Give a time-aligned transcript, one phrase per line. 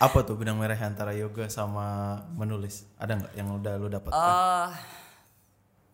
[0.00, 2.88] Apa tuh benang merah antara yoga sama menulis?
[2.96, 4.10] Ada nggak yang udah lu dapat?
[4.16, 4.68] Eh,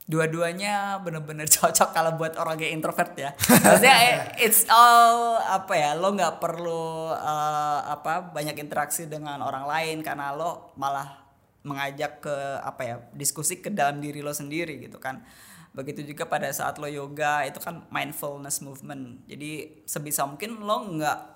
[0.06, 3.34] dua-duanya bener-bener cocok kalau buat orang yang introvert ya.
[3.34, 4.16] Maksudnya eh,
[4.46, 10.30] it's all apa ya, lo nggak perlu eh, apa banyak interaksi dengan orang lain karena
[10.30, 11.26] lo malah
[11.66, 15.26] mengajak ke apa ya diskusi ke dalam diri lo sendiri gitu kan.
[15.74, 19.26] Begitu juga pada saat lo yoga itu kan mindfulness movement.
[19.26, 21.35] Jadi sebisa mungkin lo nggak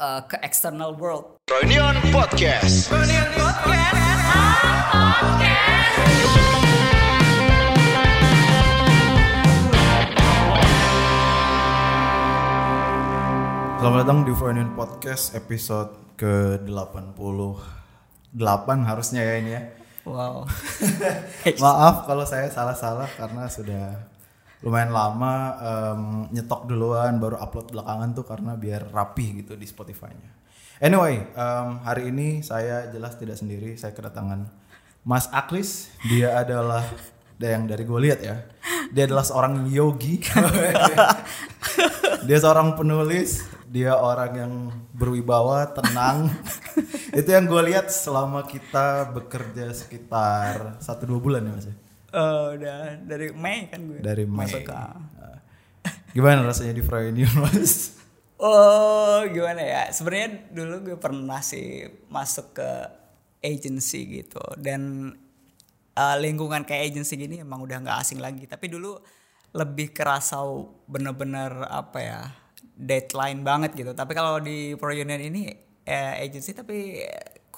[0.00, 2.92] eh, ke external world Reunion Podcast.
[13.80, 17.16] Selamat datang di Foreign Podcast episode ke-88
[18.84, 19.62] harusnya ya ini ya.
[20.04, 20.44] Wow.
[21.64, 24.04] Maaf kalau saya salah-salah karena sudah
[24.60, 26.02] lumayan lama em,
[26.36, 30.30] nyetok duluan baru upload belakangan tuh karena biar rapi gitu di Spotify-nya.
[30.80, 34.48] Anyway, em, hari ini saya jelas tidak sendiri, saya kedatangan
[35.04, 35.88] Mas Aklis.
[36.04, 36.84] Dia adalah
[37.40, 38.36] yang dari gue lihat ya,
[38.92, 40.20] dia adalah seorang yogi.
[42.28, 44.52] dia seorang penulis, dia orang yang
[44.92, 46.28] berwibawa, tenang.
[47.16, 51.66] Itu yang gue lihat selama kita bekerja sekitar satu dua bulan ya mas.
[51.72, 51.76] ya?
[52.10, 54.02] Oh, udah dari Mei kan gue.
[54.02, 54.46] Dari Mei.
[54.46, 54.74] Masuk ke
[56.16, 57.94] Gimana rasanya di Freudian mas?
[58.40, 59.82] Oh, gimana ya?
[59.94, 62.70] Sebenarnya dulu gue pernah sih masuk ke
[63.40, 65.14] agency gitu dan
[65.94, 68.50] uh, lingkungan kayak agency gini emang udah nggak asing lagi.
[68.50, 68.98] Tapi dulu
[69.54, 70.42] lebih kerasa
[70.90, 72.20] bener-bener apa ya
[72.74, 73.92] deadline banget gitu.
[73.94, 75.52] Tapi kalau di Pro Union ini
[75.86, 77.06] eh, agency tapi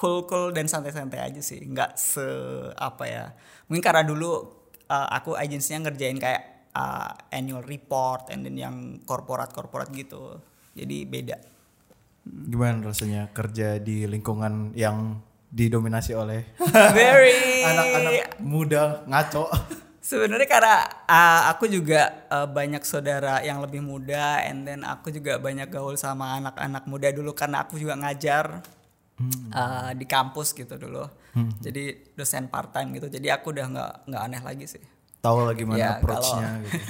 [0.03, 1.63] cool cool dan santai-santai aja sih.
[1.63, 2.27] Nggak se
[2.75, 3.25] apa ya.
[3.71, 4.35] Mungkin karena dulu
[4.91, 10.43] uh, aku agensinya ngerjain kayak uh, annual report and then yang korporat-korporat gitu.
[10.75, 11.39] Jadi beda.
[12.27, 15.23] Gimana rasanya kerja di lingkungan yang
[15.53, 16.49] didominasi oleh
[16.97, 19.47] Very anak-anak muda ngaco?
[20.03, 25.39] Sebenarnya karena uh, aku juga uh, banyak saudara yang lebih muda and then aku juga
[25.39, 28.67] banyak gaul sama anak-anak muda dulu karena aku juga ngajar
[29.51, 31.05] uh, di kampus gitu dulu.
[31.59, 33.09] Jadi dosen part time gitu.
[33.09, 34.83] Jadi aku udah nggak nggak aneh lagi sih.
[35.19, 36.83] Tahu lagi mana Ya, approach-nya kalau- gitu.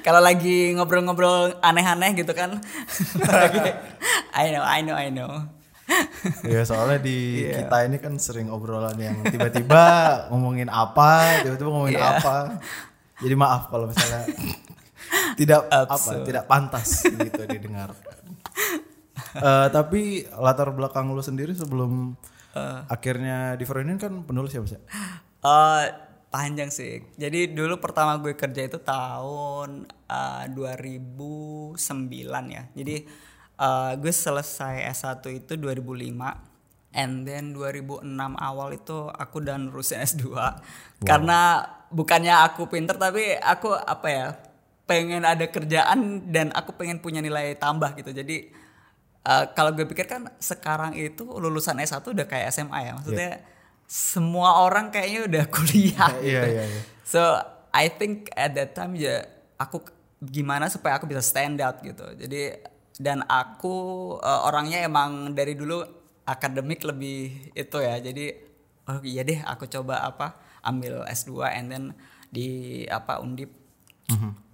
[0.00, 2.56] kalau lagi ngobrol-ngobrol aneh-aneh gitu kan.
[3.20, 3.68] Lagi,
[4.32, 5.32] I know, I know, I know.
[6.42, 7.64] Ya soalnya di Iya.
[7.64, 9.84] kita ini kan sering obrolan yang tiba-tiba
[10.32, 12.16] ngomongin apa, tiba-tiba ngomongin Iya.
[12.16, 12.36] apa.
[13.20, 14.24] Jadi maaf kalau misalnya
[15.36, 18.16] tidak apa, tidak pantas gitu didengarkan.
[19.34, 22.16] Eh, tapi latar belakang lu sendiri sebelum
[22.56, 22.80] Eh.
[22.88, 24.80] akhirnya di Freudian kan penulis ya mas ya?
[25.44, 25.84] Eh,
[26.28, 27.04] panjang sih.
[27.14, 31.76] Jadi dulu pertama gue kerja itu tahun eh, 2009
[32.48, 32.62] ya.
[32.72, 32.96] Jadi
[33.58, 36.48] eh, gue selesai S1 itu 2005.
[36.88, 38.00] And then 2006
[38.40, 40.24] awal itu aku udah nerusin S2.
[41.04, 41.60] Karena
[41.92, 44.26] bukannya aku pinter tapi aku apa ya
[44.88, 48.10] pengen ada kerjaan dan aku pengen punya nilai tambah gitu.
[48.10, 48.48] Jadi
[49.28, 52.92] eh, kalau gue pikir kan sekarang itu lulusan S1 udah kayak SMA ya.
[52.96, 53.30] Maksudnya
[53.84, 56.48] semua orang kayaknya udah kuliah Iya, gitu.
[56.56, 56.80] iya, iya.
[57.04, 57.20] So
[57.68, 59.24] I think at that time ya
[59.56, 59.80] aku
[60.18, 62.04] gimana supaya aku bisa stand out gitu.
[62.16, 62.56] Jadi
[62.98, 63.76] dan aku
[64.18, 65.84] eh, orangnya emang dari dulu
[66.24, 67.96] akademik lebih itu ya.
[67.96, 68.24] Jadi
[68.88, 71.84] oh iya deh aku coba apa ambil S2 and then
[72.28, 72.48] di
[72.88, 73.52] apa Undip.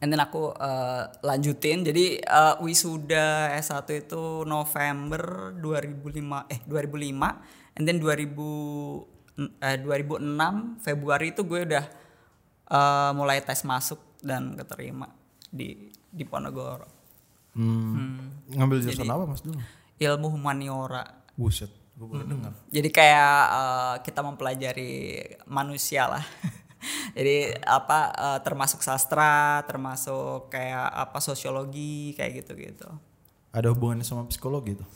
[0.02, 1.86] And then aku eh, lanjutin.
[1.86, 8.34] Jadi eh, wisuda S1 itu November 2005 eh 2005 and then 2000
[9.62, 11.84] eh, 2006 Februari itu gue udah
[12.68, 15.06] eh, mulai tes masuk dan keterima
[15.48, 16.90] di di Ponorogo.
[17.54, 18.42] Hmm.
[18.50, 19.62] Ngambil jurusan apa mas dulu?
[20.02, 21.06] Ilmu humaniora.
[21.38, 22.52] Buset, gue baru dengar.
[22.74, 24.92] Jadi kayak eh, kita mempelajari
[25.46, 26.26] manusia lah.
[27.16, 32.88] Jadi apa eh, termasuk sastra, termasuk kayak apa sosiologi kayak gitu-gitu.
[33.54, 34.88] Ada hubungannya sama psikologi tuh?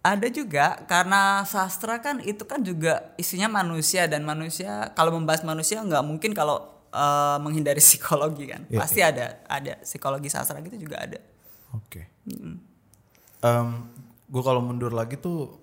[0.00, 5.80] Ada juga karena sastra kan itu kan juga isinya manusia dan manusia kalau membahas manusia
[5.84, 6.60] nggak mungkin kalau
[6.92, 8.64] eh, menghindari psikologi kan.
[8.68, 11.20] Iya, Pasti ada ada psikologi sastra gitu juga ada.
[11.76, 12.10] Oke.
[14.30, 15.58] gue kalau mundur lagi tuh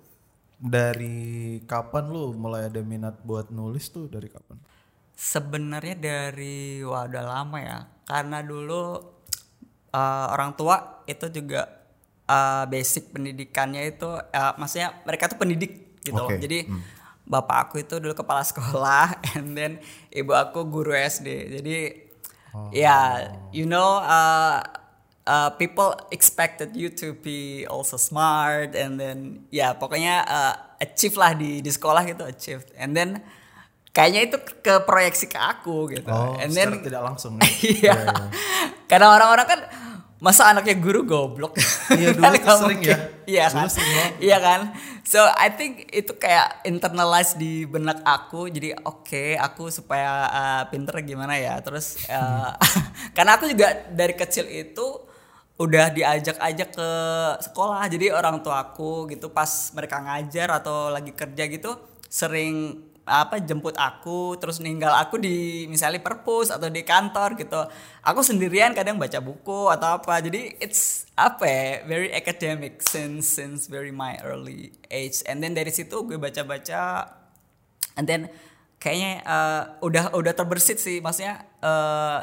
[0.58, 4.58] dari kapan lu mulai ada minat buat nulis tuh dari kapan?
[5.18, 7.78] Sebenarnya dari wah udah lama ya.
[8.06, 9.02] Karena dulu
[9.90, 11.66] eh, orang tua itu juga
[12.30, 16.30] eh, basic pendidikannya itu eh, maksudnya mereka tuh pendidik gitu loh.
[16.30, 16.70] Oke, Jadi
[17.26, 19.82] bapak aku itu dulu kepala sekolah and then
[20.14, 21.58] ibu aku guru SD.
[21.58, 21.76] Jadi
[22.70, 24.62] ya you know eh,
[25.28, 31.36] uh, people expected you to be also smart and then ya pokoknya uh, achieve lah
[31.36, 33.20] di di sekolah gitu achieve and then
[33.98, 36.06] kayaknya itu ke proyeksi ke aku gitu.
[36.06, 37.34] Oh, and then tidak langsung.
[37.66, 37.98] iya.
[38.86, 39.60] Karena orang-orang kan
[40.18, 41.58] masa anaknya guru goblok?
[41.90, 42.94] Iya, dulu Kan sering mungkin.
[42.94, 42.98] ya.
[43.26, 43.66] iya Dulu kan?
[43.70, 44.12] sering banget.
[44.22, 44.60] iya kan?
[45.02, 48.46] So I think itu kayak internalize di benak aku.
[48.46, 51.58] Jadi oke aku supaya uh, pinter gimana ya?
[51.58, 52.54] Terus uh,
[53.18, 54.86] karena aku juga dari kecil itu
[55.58, 56.90] udah diajak-ajak ke
[57.50, 57.82] sekolah.
[57.90, 61.74] Jadi orang tua aku gitu pas mereka ngajar atau lagi kerja gitu
[62.06, 67.64] sering apa jemput aku terus ninggal aku di misalnya perpus atau di kantor gitu.
[68.04, 70.20] Aku sendirian kadang baca buku atau apa.
[70.20, 75.24] Jadi it's apa ya very academic since since very my early age.
[75.24, 77.08] And then dari situ gue baca-baca
[77.96, 78.28] and then
[78.76, 81.00] kayaknya uh, udah udah terbersit sih.
[81.00, 82.22] Maksudnya uh,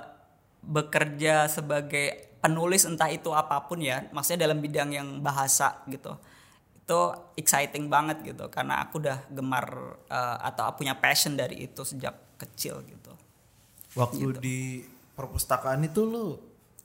[0.61, 4.05] bekerja sebagai penulis entah itu apa pun ya.
[4.13, 6.13] Maksudnya dalam bidang yang bahasa gitu
[6.85, 7.01] itu
[7.33, 12.85] exciting banget gitu karena aku udah gemar uh, atau punya passion dari itu sejak kecil
[12.85, 13.05] gitu
[13.95, 14.59] Waktu di
[15.15, 16.35] perpustakaan itu lu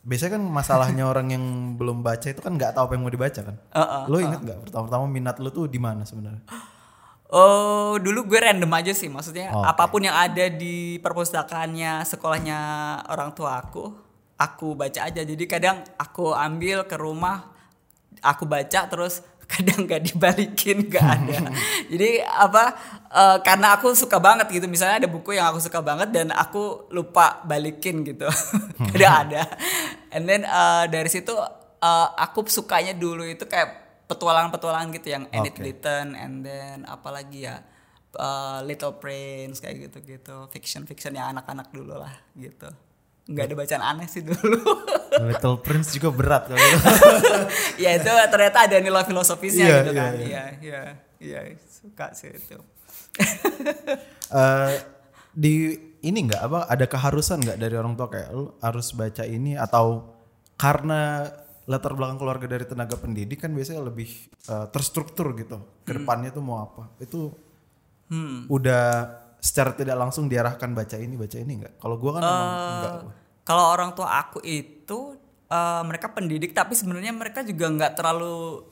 [0.00, 1.44] biasanya kan masalahnya orang yang
[1.76, 3.56] belum baca itu kan nggak tahu apa yang mau dibaca kan.
[3.74, 6.46] Uh-uh, lu inget nggak pertama-tama minat lu tuh di mana sebenarnya?
[7.30, 9.06] Oh, dulu gue random aja sih.
[9.06, 9.66] Maksudnya Oke.
[9.66, 12.58] apa pun yang ada di perpustakaannya sekolahnya
[13.06, 13.90] orang tua aku,
[14.34, 15.22] aku baca aja.
[15.22, 17.50] Jadi kadang aku ambil ke rumah,
[18.22, 21.50] aku baca terus kadang gak dibalikin gak ada.
[21.90, 22.64] Jadi apa?
[23.10, 24.70] eh, karena aku suka banget gitu.
[24.70, 28.30] Misalnya ada buku yang aku suka banget dan aku lupa balikin gitu.
[28.94, 29.42] kadang ada.
[30.14, 31.34] And then eh, dari situ
[31.82, 33.80] eh, aku sukanya dulu itu kayak
[34.10, 35.62] petualangan-petualangan gitu yang Enid Oke.
[35.62, 37.62] Blyton and then apalagi ya
[38.18, 42.66] uh, Little Prince kayak gitu-gitu fiction-fiction yang anak-anak dulu lah gitu
[43.30, 44.58] nggak ada bacaan aneh sih dulu.
[45.30, 46.78] Little Prince juga berat kalau itu.
[47.86, 50.12] ya itu ternyata ada nilai filosofisnya Iya, gitu iya, kan.
[50.18, 50.24] iya.
[50.58, 50.82] iya
[51.22, 51.58] iya iya.
[51.70, 52.58] Suka sih itu.
[54.30, 54.74] Eh,
[55.34, 55.74] di
[56.06, 56.38] ini nggak?
[56.46, 58.06] Apa ada keharusan nggak dari orang tua?
[58.06, 60.06] Kayak lu harus baca ini atau
[60.54, 61.26] karena
[61.66, 64.06] latar belakang keluarga dari tenaga pendidik kan biasanya lebih
[64.46, 65.82] eh, terstruktur gitu.
[65.82, 66.94] Ke depannya tuh mau apa?
[67.02, 67.34] Itu
[68.06, 68.46] hmm.
[68.46, 68.86] udah
[69.42, 71.74] secara tidak langsung diarahkan baca ini baca ini nggak?
[71.82, 75.16] Kalau gua kan emang enggak Eh, kalau orang tua aku itu
[75.50, 78.64] eh, mereka pendidik tapi sebenarnya mereka juga nggak terlalu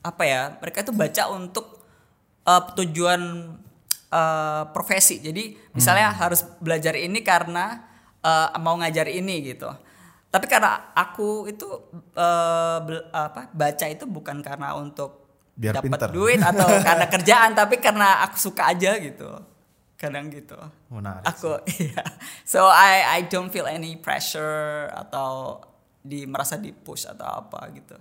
[0.00, 1.66] apa ya mereka itu baca untuk
[2.46, 3.20] eh, tujuan
[4.12, 5.20] eh, profesi.
[5.20, 7.84] Jadi misalnya harus belajar ini karena
[8.24, 9.70] eh, mau ngajar ini gitu.
[10.34, 11.62] Tapi karena aku itu
[12.82, 15.22] bel- apa baca itu bukan karena untuk
[15.54, 19.53] Biar dapat duit atau karena kerjaan tapi karena aku suka aja gitu
[19.94, 20.58] kadang gitu.
[20.90, 22.04] Menarik aku iya.
[22.42, 25.60] So I I don't feel any pressure atau
[26.04, 27.96] di merasa di push atau apa gitu.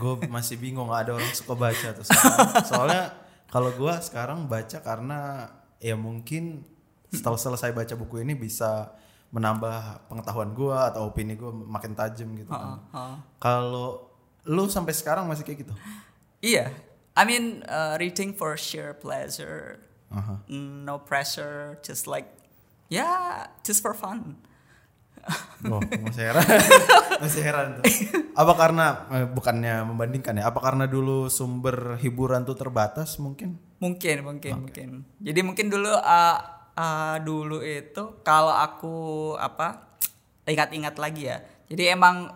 [0.00, 3.04] Gue masih bingung ada orang suka baca tuh soalnya, soalnya
[3.50, 5.50] kalau gue sekarang baca karena
[5.82, 6.64] ya mungkin
[7.10, 8.94] setelah selesai baca buku ini bisa
[9.30, 12.82] menambah pengetahuan gue atau opini gue makin tajam gitu kan.
[12.90, 13.14] Heeh.
[13.38, 14.10] kalau
[14.48, 15.74] lu sampai sekarang masih kayak gitu?
[16.40, 19.80] Iya I mean uh, reading for sheer pleasure
[20.10, 20.42] Aha.
[20.48, 22.26] no pressure just like
[22.90, 24.36] yeah just for fun
[25.68, 26.48] Oh, masih heran.
[27.20, 27.84] masih heran tuh.
[28.32, 30.48] Apa karena eh, bukannya membandingkan ya?
[30.48, 33.60] Apa karena dulu sumber hiburan tuh terbatas mungkin?
[33.80, 34.88] mungkin mungkin mungkin
[35.24, 36.38] jadi mungkin dulu uh,
[36.76, 38.94] uh, dulu itu kalau aku
[39.40, 39.96] apa
[40.44, 42.28] ingat-ingat lagi ya jadi emang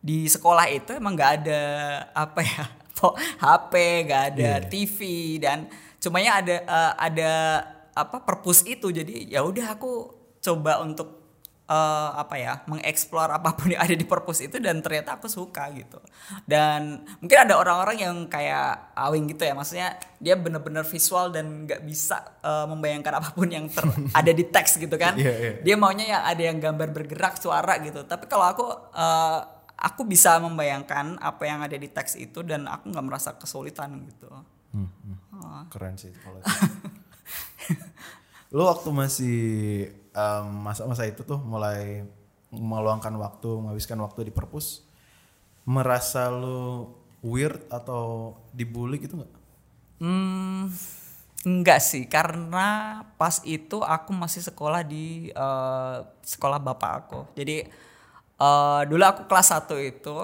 [0.00, 1.62] di sekolah itu emang nggak ada
[2.16, 2.64] apa ya
[3.38, 3.72] HP
[4.06, 4.66] nggak ada Iya.
[4.66, 4.98] TV
[5.38, 7.32] dan cumanya ada uh, ada
[7.92, 9.90] apa perpus itu jadi ya udah aku
[10.38, 11.18] coba untuk
[11.66, 11.74] eh,
[12.14, 15.98] apa ya mengeksplor apa pun yang ada di perpus itu dan ternyata aku suka gitu
[16.46, 16.80] dan
[17.18, 22.22] mungkin ada orang-orang yang kayak awing gitu ya maksudnya dia bener-bener visual dan nggak bisa
[22.38, 23.90] eh, membayangkan apa pun yang ter-
[24.22, 25.52] ada di teks gitu kan Iya, iya.
[25.58, 28.64] dia maunya yang ada yang gambar bergerak suara gitu tapi kalau aku
[28.94, 34.02] eh, aku bisa membayangkan apa yang ada di teks itu dan aku nggak merasa kesulitan
[34.10, 34.26] gitu
[34.68, 35.64] Hmm, hmm.
[35.72, 36.44] Keren sih kalau.
[38.56, 39.38] Lu waktu masih
[40.60, 42.04] masa-masa itu tuh mulai
[42.52, 44.84] meluangkan waktu, menghabiskan waktu di perpus,
[45.68, 46.88] merasa lu
[47.20, 49.32] weird atau dibully gitu nggak?
[50.00, 50.72] Hmm,
[51.44, 57.20] enggak sih, karena pas itu aku masih sekolah di eh, sekolah bapak aku.
[57.36, 57.68] Jadi
[58.38, 60.16] eh, dulu aku kelas 1 itu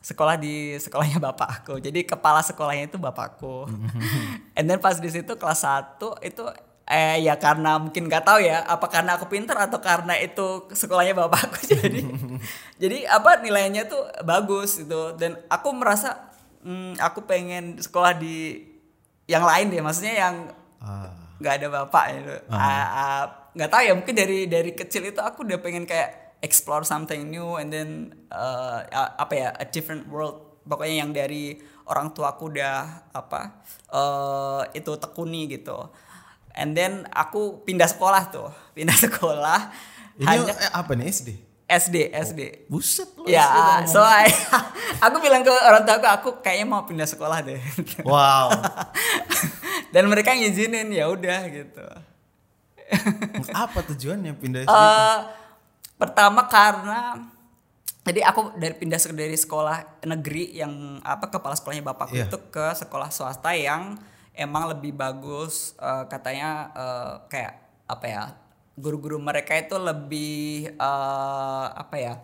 [0.00, 1.76] sekolah di sekolahnya bapak aku.
[1.78, 3.68] Jadi kepala sekolahnya itu bapakku.
[4.56, 6.44] And then pas di situ kelas 1 itu
[6.84, 11.14] eh ya karena mungkin nggak tahu ya apa karena aku pinter atau karena itu sekolahnya
[11.14, 12.02] bapakku jadi
[12.76, 16.18] jadi apa nilainya tuh bagus itu dan aku merasa
[16.66, 18.66] hmm, aku pengen sekolah di
[19.30, 20.34] yang lain deh maksudnya yang
[20.82, 21.12] Ah.
[21.38, 22.58] nggak ada bapak gitu Ah,
[22.90, 27.28] ah, nggak tahu ya mungkin dari dari kecil itu aku udah pengen kayak explore something
[27.28, 27.88] new and then
[28.32, 28.80] uh,
[29.16, 34.92] apa ya a different world pokoknya yang dari orang tua aku udah apa eh itu
[34.96, 35.76] tekuni gitu
[36.56, 39.60] and then aku pindah sekolah tuh pindah sekolah
[40.20, 41.28] Ini hanya eh, apa nih SD?
[41.70, 43.30] SD SD Buset lu.
[43.30, 43.46] ya
[43.86, 44.26] SD so I,
[45.06, 47.60] aku bilang ke orang tua aku aku kayaknya mau pindah sekolah deh
[48.08, 48.50] Wow.
[49.94, 51.86] dan mereka ngizinin ya udah gitu
[53.54, 54.74] apa tujuannya pindah SD?
[54.74, 55.18] Eh,
[56.00, 57.28] pertama karena
[58.00, 62.26] jadi aku dari pindah dari sekolah negeri yang apa kepala sekolahnya bapakku Iya.
[62.26, 64.00] itu ke sekolah swasta yang
[64.32, 67.54] emang lebih bagus eh, katanya eh, kayak
[67.84, 68.24] apa ya
[68.80, 72.14] guru-guru mereka itu lebih eh, apa ya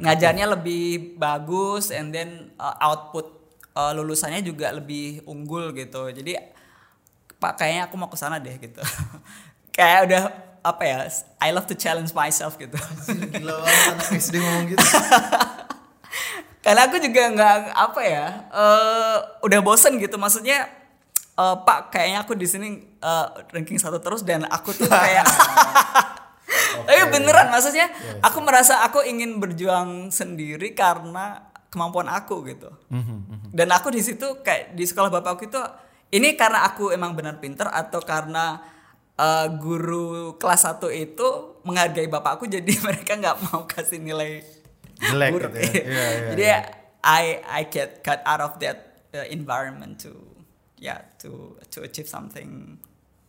[0.00, 3.28] ngajarnya lebih bagus and then eh, output
[3.76, 6.08] eh, lulusannya juga lebih unggul gitu.
[6.08, 6.40] Jadi
[7.38, 8.80] pak kayaknya aku mau ke sana deh gitu.
[9.76, 10.22] Kayak udah
[10.68, 10.98] apa ya
[11.40, 12.76] I love to challenge myself gitu.
[13.32, 14.84] Gila banget anak SD ngomong gitu.
[16.64, 20.20] karena aku juga nggak apa ya eh udah bosen gitu.
[20.20, 20.68] Maksudnya
[21.36, 25.24] eh, pak kayaknya aku di sini eh, ranking satu terus dan aku tuh kayak
[26.88, 27.90] tapi beneran maksudnya
[28.24, 32.72] aku merasa aku ingin berjuang sendiri karena kemampuan aku gitu.
[33.52, 35.60] Dan aku di situ kayak di sekolah bapakku itu
[36.08, 38.60] ini karena aku emang benar pinter atau karena
[39.18, 41.26] eh, guru kelas 1 itu
[41.66, 44.42] menghargai bapakku jadi mereka nggak mau kasih nilai
[44.98, 45.50] Jelek buruk.
[45.54, 45.70] gitu ya.
[45.74, 46.58] Iya, iya, jadi iya.
[46.98, 50.10] I I get cut out of that uh, environment to
[50.76, 52.78] yeah to to achieve something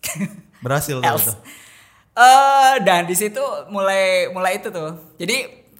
[0.66, 1.30] Berhasil tuh else.
[1.30, 1.34] itu.
[2.18, 4.98] Eh dan di situ mulai mulai itu tuh.
[5.16, 5.38] Jadi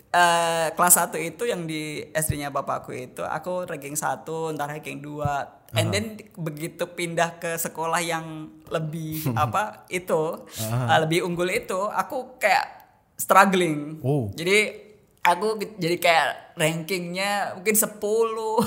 [0.10, 4.26] eh kelas 1 itu yang di SD-nya bapakku itu aku ranking 1,
[4.56, 5.59] ntar ranking 2.
[5.72, 8.26] And then begitu pindah ke sekolah yang
[8.66, 12.66] lebih apa itu, eh, lebih unggul itu, aku kayak
[13.14, 14.00] struggling.
[14.00, 14.32] Oh.
[14.32, 18.02] Jadi aku ge- jadi kayak rankingnya mungkin 10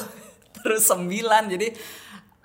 [0.56, 1.08] terus 9
[1.48, 1.68] jadi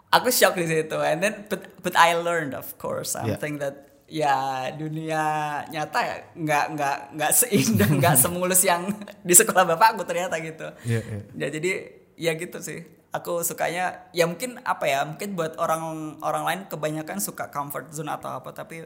[0.08, 4.72] aku shock di situ and then but, but I learned of course something that ya
[4.72, 5.22] dunia
[5.68, 8.88] nyata ya nggak nggak nggak seindah nggak semulus yang
[9.22, 11.20] di sekolah bapakku ternyata gitu Iya, iya.
[11.36, 11.72] ya jadi
[12.16, 15.82] ya gitu sih aku sukanya ya mungkin apa ya mungkin buat orang
[16.22, 18.84] orang lain kebanyakan suka comfort zone atau apa tapi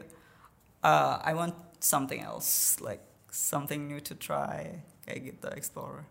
[0.80, 6.06] uh, I want something else like something new to try kayak gitu explore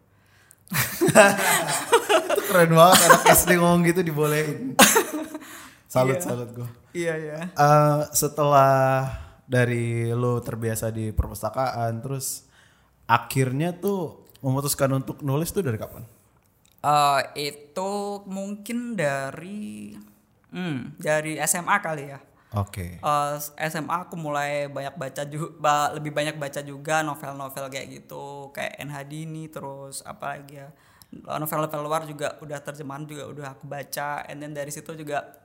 [2.32, 4.76] Itu keren banget anak SD ngomong gitu dibolehin.
[5.92, 6.24] Salut Iya.
[6.24, 6.70] salut gue.
[6.96, 9.12] iya iya Eh, setelah
[9.44, 12.48] dari lu terbiasa di perpustakaan terus
[13.04, 16.08] akhirnya tuh memutuskan untuk nulis tuh dari kapan?
[16.82, 17.22] Eh,
[17.54, 17.92] itu
[18.26, 19.94] mungkin dari
[20.50, 22.20] hmm, dari SMA kali ya
[22.52, 23.00] Oke.
[23.00, 23.36] Eh,
[23.72, 28.98] SMA aku mulai banyak baca juga lebih banyak baca juga novel-novel kayak gitu kayak NH
[29.08, 30.74] Dini terus apa lagi ya
[31.14, 35.38] novel-novel luar juga udah terjemahan juga udah aku baca and then dari situ juga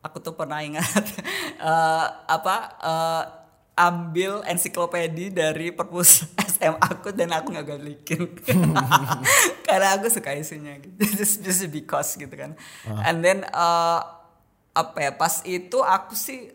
[0.00, 1.04] aku tuh pernah ingat
[1.68, 3.24] eh, apa eh,
[3.72, 8.28] ambil ensiklopedi dari perpus SMA aku dan aku nggak galikin
[9.66, 10.92] karena aku suka isinya gitu.
[11.18, 12.52] Just, just because gitu kan.
[12.84, 14.00] And then eh,
[14.72, 16.52] apa ya pas itu aku sih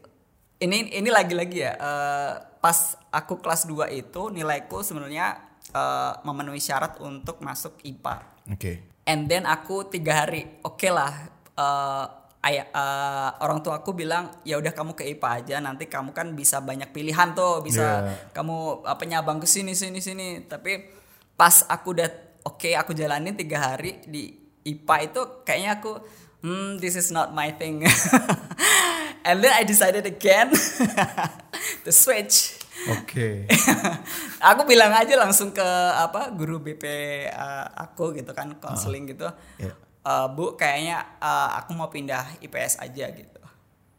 [0.57, 5.37] ini ini lagi-lagi ya eh, pas aku kelas 2 itu nilaiku sebenarnya
[5.73, 8.15] eh, memenuhi syarat untuk masuk IPA
[8.49, 8.73] Oke.
[9.05, 12.05] and then aku tiga hari oke lah eh,
[12.45, 16.31] ayah eh, orang tua aku bilang ya udah kamu ke IPA aja nanti kamu kan
[16.33, 18.29] bisa banyak pilihan tuh bisa Yeah.
[18.31, 20.85] kamu apa nyabang ke sini sini sini tapi
[21.33, 22.09] pas aku udah
[22.45, 24.31] oke aku jalanin tiga hari di
[24.63, 25.91] IPA itu kayaknya aku
[26.41, 27.81] hmm this is not my thing
[29.27, 30.53] and then I decided again
[31.83, 32.53] to switch
[32.87, 33.49] Oke.
[34.53, 35.65] aku bilang aja langsung ke
[35.97, 36.85] apa guru BP
[37.33, 39.25] uh, aku gitu kan konseling gitu
[39.57, 39.73] Iya.
[40.07, 43.41] "Uh, bu kayaknya uh, aku mau pindah IPS aja gitu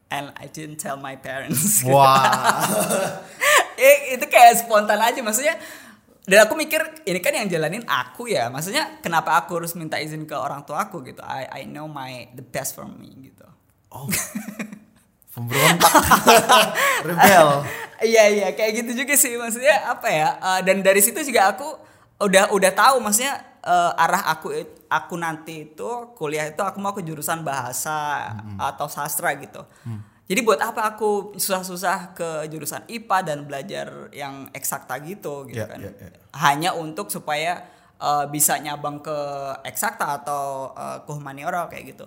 [0.08, 1.92] and I didn't tell my parents gitu.
[1.92, 2.24] Wah.
[3.78, 5.54] Eh, itu kayak spontan aja maksudnya
[6.26, 10.26] dan aku mikir ini kan yang jalanin aku ya maksudnya kenapa aku harus minta izin
[10.26, 13.46] ke orang tua aku gitu I I know my the best for me gitu
[13.88, 14.10] Oh.
[15.30, 15.92] Pemberontak.
[17.06, 17.48] Rebel.
[17.98, 21.66] Iya iya kayak gitu juga sih maksudnya apa ya eh, dan dari situ juga aku
[22.18, 26.92] udah udah tahu maksudnya eh, arah aku it- aku nanti itu kuliah itu aku mau
[26.92, 29.62] ke jurusan bahasa atau sastra gitu.
[30.28, 35.64] Jadi buat apa aku susah-susah ke jurusan IPA dan belajar yang eksakta gitu gitu Ya,
[35.64, 35.80] kan?
[35.80, 36.08] ya, ya.
[36.36, 37.64] hanya untuk supaya
[37.96, 39.16] uh, bisa nyabang ke
[39.64, 42.04] eksakta atau uh, ke humaniora kayak gitu.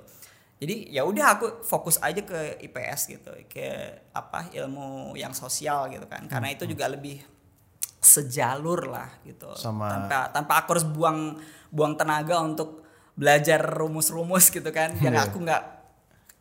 [0.61, 3.65] Jadi ya udah aku fokus aja ke IPS gitu ke
[4.13, 6.29] apa ilmu yang sosial gitu kan.
[6.29, 7.25] Karena itu juga lebih
[8.01, 11.37] sejalur lah gitu Sama- tanpa tanpa aku harus buang
[11.69, 12.81] buang tenaga untuk
[13.13, 15.29] belajar rumus-rumus gitu kan yang Iya.
[15.29, 15.63] aku nggak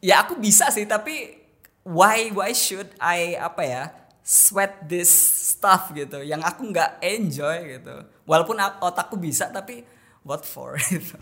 [0.01, 1.37] ya aku bisa sih tapi
[1.83, 3.83] why why should I apa ya
[4.21, 5.13] sweat this
[5.53, 7.93] stuff gitu yang aku nggak enjoy gitu
[8.25, 9.85] walaupun otakku bisa tapi
[10.23, 11.21] what for gitu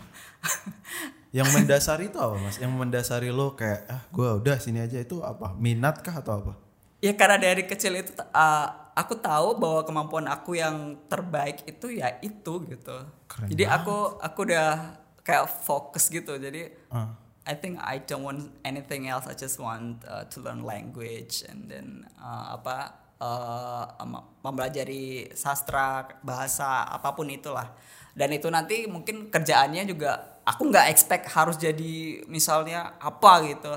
[1.29, 2.57] Yang mendasari itu apa mas?
[2.57, 5.53] Yang mendasari lo kayak ah gue udah sini aja itu apa?
[5.53, 6.53] Minat kah atau apa?
[6.99, 12.19] Ya karena dari kecil itu uh, aku tahu bahwa kemampuan aku yang terbaik itu ya
[12.19, 12.97] itu gitu.
[13.31, 16.35] Keren jadi aku aku udah kayak fokus gitu.
[16.35, 17.15] Jadi Ah.
[17.49, 19.25] I think I don't want anything else.
[19.25, 26.05] I just want uh, to learn language and then uh, apa uh, mem- mempelajari sastra
[26.21, 27.73] bahasa apa pun itulah.
[28.13, 33.73] Dan itu nanti mungkin kerjaannya juga aku nggak expect harus jadi misalnya apa gitu.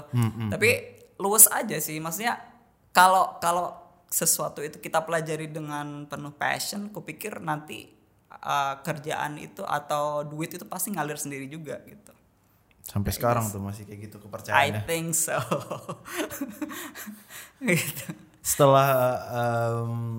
[0.52, 0.70] Tapi
[1.16, 1.96] luas aja sih.
[1.96, 2.51] Maksudnya
[2.92, 3.72] kalau kalau
[4.12, 7.88] sesuatu itu kita pelajari dengan penuh passion kupikir nanti
[8.28, 12.12] uh, kerjaan itu atau duit itu pasti ngalir sendiri juga gitu
[12.82, 14.82] Sampai sekarang tuh masih kayak gitu I kepercayaannya.
[14.90, 15.38] think so.
[17.62, 18.06] gitu.
[18.42, 18.90] Setelah
[19.30, 20.18] em,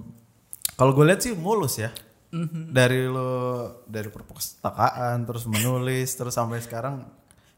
[0.79, 1.91] kalau gue lihat sih mulus ya.
[2.33, 2.73] Mhm.
[2.73, 7.03] Dari lo dari perpustakaan terus menulis terus sampai sekarang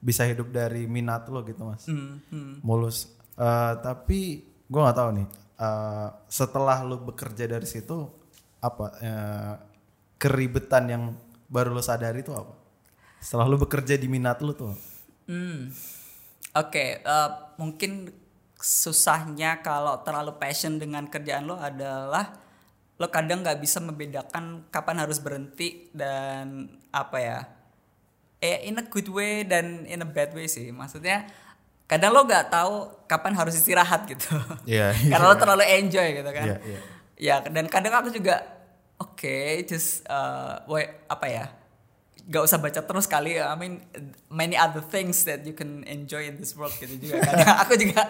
[0.02, 1.86] bisa hidup dari minat lo gitu mas.
[1.86, 2.66] Mhm.
[2.66, 3.14] Mulus.
[3.38, 5.28] Eh, tapi gue nggak tahu nih.
[5.56, 8.12] eh, setelah lo bekerja dari situ
[8.60, 9.54] apa eh,
[10.20, 11.04] keribetan yang
[11.48, 12.52] baru lo sadari itu apa?
[13.24, 14.76] Setelah lo bekerja di minat lo tuh.
[15.32, 15.72] Hmm.
[16.56, 18.12] Oke, eh, mungkin
[18.60, 22.42] susahnya kalau terlalu passion dengan kerjaan lo adalah
[22.96, 27.40] lo kadang nggak bisa membedakan kapan harus berhenti dan apa ya
[28.40, 31.28] eh in a good way dan in a bad way sih maksudnya
[31.86, 34.34] kadang lo nggak tahu kapan harus istirahat gitu.
[34.66, 36.46] Iya, karena lo terlalu enjoy gitu kan.
[36.46, 36.80] Iya, iya.
[37.16, 38.42] ya dan kadang aku juga
[38.98, 41.46] oke just uh, wait, apa ya
[42.26, 43.38] gak usah baca terus kali.
[43.38, 43.86] I mean
[44.34, 48.10] many other things that you can enjoy in this world gitu juga kadang aku juga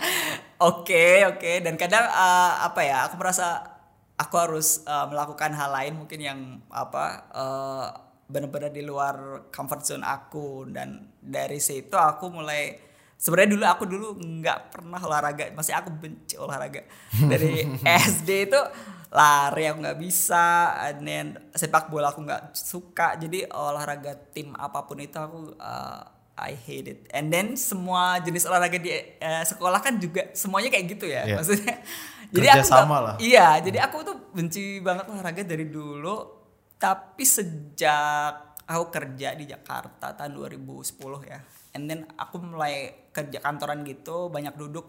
[0.63, 1.51] oke oke.
[1.59, 3.75] Dan kadang uh, apa ya aku merasa
[4.15, 6.39] aku harus uh, melakukan hal lain mungkin yang
[6.71, 7.87] apa uh,
[8.25, 10.63] benar-benar di luar comfort zone aku.
[10.71, 12.84] Dan dari situ aku mulai
[13.15, 16.83] sebenarnya dulu aku dulu nggak pernah olahraga masih aku benci olahraga.
[17.11, 17.63] Dari
[18.11, 18.61] SD itu
[19.09, 20.45] lari aku nggak bisa
[20.83, 23.15] and then sepak bola aku nggak suka.
[23.15, 26.01] Jadi olahraga tim apa pun itu aku uh,
[26.35, 26.99] I hate it.
[27.09, 31.35] And then semua jenis olahraga di eh, sekolah kan juga semuanya kayak gitu ya Iya.
[31.39, 31.75] maksudnya.
[32.25, 33.15] Jadi Kerja aku sama lah.
[33.21, 36.35] iya jadi aku tuh benci banget olahraga dari dulu.
[36.75, 38.33] Tapi sejak
[38.65, 41.39] aku kerja di Jakarta tahun 2010 ya
[41.75, 44.87] and then aku mulai kerja kantoran gitu banyak duduk.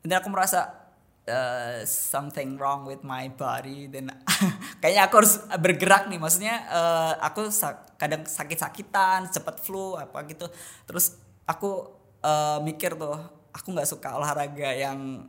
[0.00, 0.88] And then aku merasa
[1.28, 3.92] uh, something wrong with my body.
[3.92, 4.08] Dan
[4.80, 6.16] kayaknya aku harus bergerak nih.
[6.16, 10.48] Maksudnya uh, aku sa- kadang sakit-sakitan cepet flu apa gitu.
[10.88, 11.92] Terus aku
[12.24, 13.20] uh, mikir tuh
[13.52, 15.28] aku nggak suka olahraga yang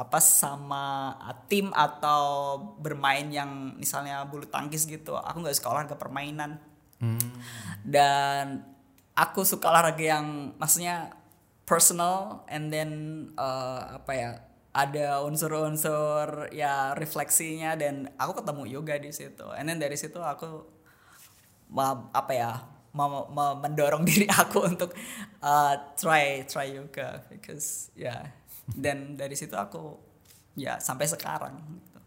[0.00, 1.12] apa sama
[1.44, 5.12] tim atau bermain yang misalnya bulu tangkis gitu.
[5.20, 6.56] Aku nggak suka olahraga permainan.
[7.84, 8.64] Dan
[9.14, 11.14] aku suka olahraga yang maksudnya
[11.66, 12.90] personal and then
[13.38, 14.30] uh, apa ya
[14.70, 20.66] ada unsur-unsur ya refleksinya dan aku ketemu yoga di situ and then dari situ aku
[21.70, 22.52] ma- apa ya
[22.94, 24.94] ma- ma- mendorong diri aku untuk
[25.42, 28.30] uh, try try yoga because ya
[28.74, 29.98] dan dari situ aku
[30.54, 31.98] ya sampai sekarang gitu.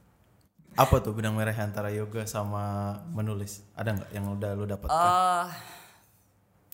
[0.73, 3.61] Apa tuh benang merah antara yoga sama menulis?
[3.77, 4.89] Ada nggak yang udah lu dapat?
[4.89, 5.45] Eh,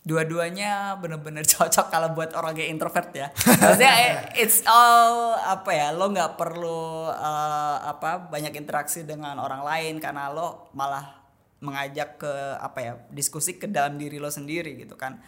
[0.08, 3.28] dua-duanya bener-bener cocok kalau buat orang yang introvert ya.
[3.36, 9.64] Maksudnya eh, it's all apa ya, lo nggak perlu eh, apa banyak interaksi dengan orang
[9.64, 11.20] lain karena lo malah
[11.60, 15.20] mengajak ke apa ya diskusi ke dalam diri lo sendiri gitu kan.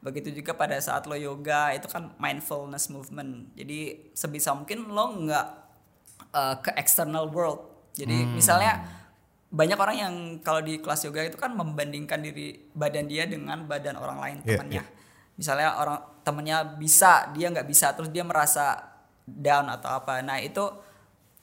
[0.00, 3.52] Begitu juga pada saat lo yoga itu kan mindfulness movement.
[3.58, 5.46] Jadi sebisa mungkin lo nggak
[6.30, 7.66] eh, ke external world.
[7.98, 8.99] Jadi misalnya
[9.50, 10.14] banyak orang yang
[10.46, 14.48] kalau di kelas yoga itu kan membandingkan diri badan dia dengan badan orang lain Iya,
[14.54, 14.82] temannya.
[15.34, 18.78] Misalnya orang temennya bisa, dia nggak bisa, terus dia merasa
[19.26, 20.22] down atau apa.
[20.22, 20.62] Nah itu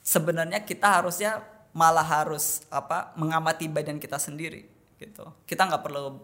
[0.00, 1.44] sebenarnya kita harusnya
[1.76, 4.64] malah harus apa mengamati badan kita sendiri
[4.96, 5.28] gitu.
[5.44, 6.16] Kita nggak perlu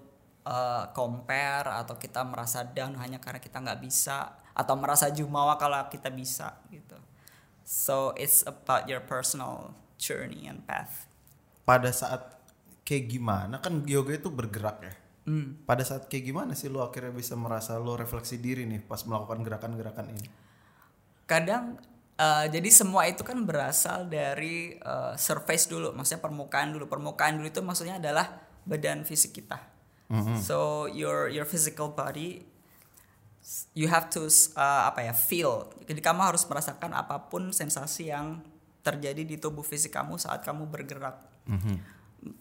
[0.49, 5.85] uh, compare atau kita merasa down hanya karena kita nggak bisa atau merasa jumawa kalau
[5.93, 6.97] kita bisa gitu.
[7.65, 11.04] So it's about your personal journey and path.
[11.65, 12.37] Pada saat
[12.85, 14.95] kayak gimana kan yoga itu bergerak ya.
[15.25, 15.65] Hmm.
[15.65, 19.41] Pada saat kayak gimana sih lo akhirnya bisa merasa lo refleksi diri nih pas melakukan
[19.41, 20.29] gerakan-gerakan ini?
[21.25, 21.81] Kadang
[22.21, 26.85] uh, jadi semua itu kan berasal dari uh, surface dulu, maksudnya permukaan dulu.
[26.85, 29.75] Permukaan dulu itu maksudnya adalah badan fisik kita.
[30.39, 32.47] So your your physical body
[33.77, 35.69] you have to uh, apa ya feel.
[35.85, 38.41] Jadi kamu harus merasakan apa pun sensasi yang
[38.85, 41.34] terjadi di tubuh fisik kamu saat kamu bergerak.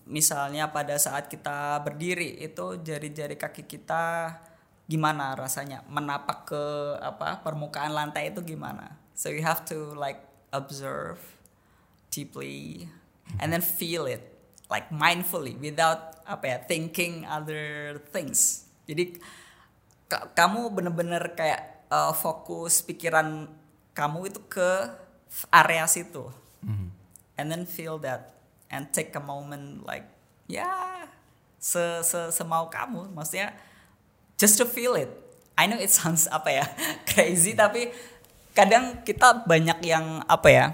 [0.07, 4.31] Misalnya pada saat kita berdiri itu jari-jari kaki kita
[4.87, 6.63] gimana rasanya menapak ke
[6.99, 8.95] apa permukaan lantai itu gimana.
[9.15, 10.23] So you have to like
[10.55, 11.19] observe
[12.11, 12.87] deeply
[13.39, 14.23] and then feel it
[14.71, 18.67] like mindfully without apa ya thinking other things.
[18.87, 19.19] Jadi
[20.07, 23.51] ka- kamu bener-bener kayak uh, fokus pikiran
[23.93, 24.69] kamu itu ke
[25.53, 26.29] area situ
[27.37, 28.33] and then feel that
[28.73, 30.09] and take a moment like
[30.49, 31.05] ya
[31.61, 33.13] se se semau kamu.
[33.13, 33.53] Maksudnya
[34.35, 35.13] just to feel it.
[35.53, 36.65] I know it sounds apa ya
[37.09, 37.93] crazy tapi
[38.57, 40.65] kadang kita banyak yang apa ya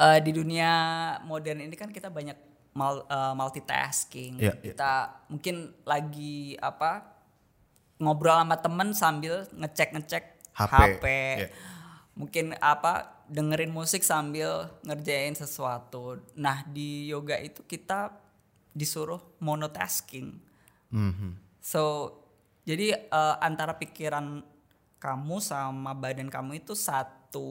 [0.00, 0.72] eh, di dunia
[1.28, 2.34] modern ini kan kita banyak
[2.72, 4.40] mul- eh, multitasking.
[4.40, 4.72] Iya, iya.
[4.72, 4.92] kita
[5.28, 7.12] mungkin lagi apa
[8.02, 11.48] ngobrol sama temen sambil ngecek ngecek HP, iya.
[12.18, 16.20] mungkin apa dengerin musik sambil ngerjain sesuatu.
[16.36, 18.12] Nah di yoga itu kita
[18.76, 20.36] disuruh monotasking.
[20.92, 21.40] Mhm.
[21.64, 22.12] So
[22.68, 24.44] jadi eh, antara pikiran
[25.00, 27.48] kamu sama badan kamu itu satu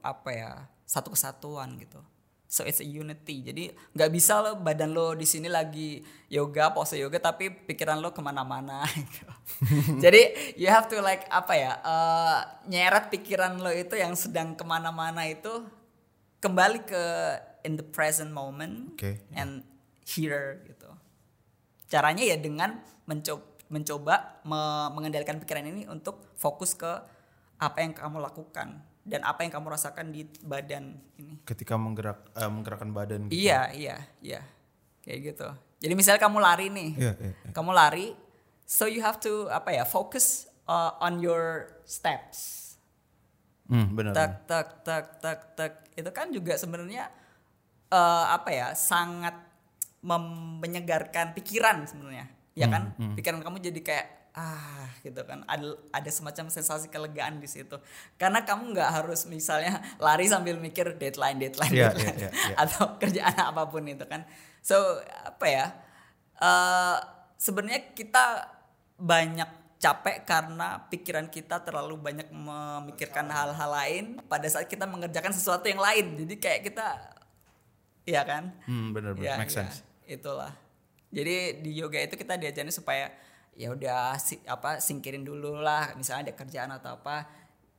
[0.00, 0.52] apa ya
[0.88, 2.00] satu kesatuan gitu.
[2.48, 3.44] So it's a unity.
[3.44, 6.00] Jadi nggak bisa lo badan lo di sini lagi
[6.32, 8.88] yoga pose yoga tapi pikiran lo ke mana-mana.
[8.96, 9.28] gitu.
[10.04, 12.38] Jadi you have to like apa ya eh,
[12.72, 15.60] nyeret pikiran lo itu yang sedang ke mana-mana itu
[16.40, 17.04] kembali ke
[17.68, 19.20] in the present moment Oke.
[19.36, 19.60] and
[20.08, 20.88] here gitu.
[21.92, 26.88] Caranya ya dengan mencoba mencoba me- mengendalikan pikiran ini untuk fokus ke
[27.60, 31.40] apa yang kamu lakukan dan apa yang kamu rasakan di badan ini.
[31.48, 33.40] Ketika menggerak eh, menggerakkan badan gitu.
[33.48, 34.40] Iya, iya, iya.
[35.00, 35.48] Kayak gitu.
[35.80, 36.90] Jadi misalnya kamu lari nih.
[37.00, 37.50] Iya, iya, iya.
[37.56, 38.12] Kamu lari,
[38.68, 42.76] so you have to apa ya, focus uh, on your steps.
[43.68, 44.12] Hmm, benar.
[44.12, 45.72] Tak tak tak tak tak.
[45.96, 47.08] Itu kan juga sebenarnya
[47.92, 49.36] eh, apa ya, sangat
[50.00, 52.26] menyegarkan pikiran sebenarnya.
[52.58, 52.94] Ya kan?
[53.14, 54.06] Pikiran kamu jadi kayak
[54.38, 55.42] ah gitu kan.
[55.50, 57.74] Ada ada semacam sensasi kelegaan di situ.
[58.14, 62.56] Karena kamu nggak harus misalnya lari sambil mikir deadline deadline, Iya, deadline iya, iya, iya.
[62.56, 64.22] atau kerjaan apa pun itu kan.
[64.62, 64.78] So
[65.26, 65.66] apa ya
[66.38, 66.96] eh
[67.34, 68.46] sebenarnya kita
[68.98, 74.04] banyak capek karena pikiran kita terlalu banyak memikirkan hal-hal lain.
[74.26, 76.86] Pada saat kita mengerjakan sesuatu yang lain jadi kayak kita
[78.06, 78.54] ya kan?
[78.70, 79.26] Hmm, benar benar.
[79.26, 79.82] Ya, Make ya, sense.
[80.06, 80.54] itulah.
[81.08, 83.08] Jadi di yoga itu kita diajarin supaya
[83.58, 87.26] ya udah si, apa singkirin dulu lah misalnya ada kerjaan atau apa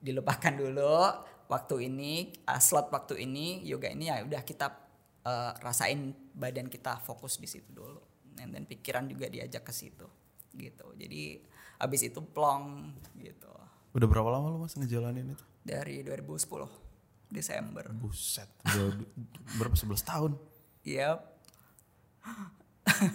[0.04, 1.00] dilupakan dulu
[1.48, 4.68] waktu ini uh, slot waktu ini yoga ini ya udah kita
[5.24, 8.04] uh, rasain badan kita fokus di situ dulu
[8.36, 10.08] then pikiran juga diajak ke situ
[10.56, 11.40] gitu jadi
[11.80, 13.48] abis itu plong gitu
[13.90, 15.46] Udah berapa lama lu Mas ngejalanin itu?
[15.66, 16.46] dari 2010
[17.30, 18.50] Desember Buset.
[19.58, 20.32] Berapa 11 tahun?
[20.86, 21.20] yep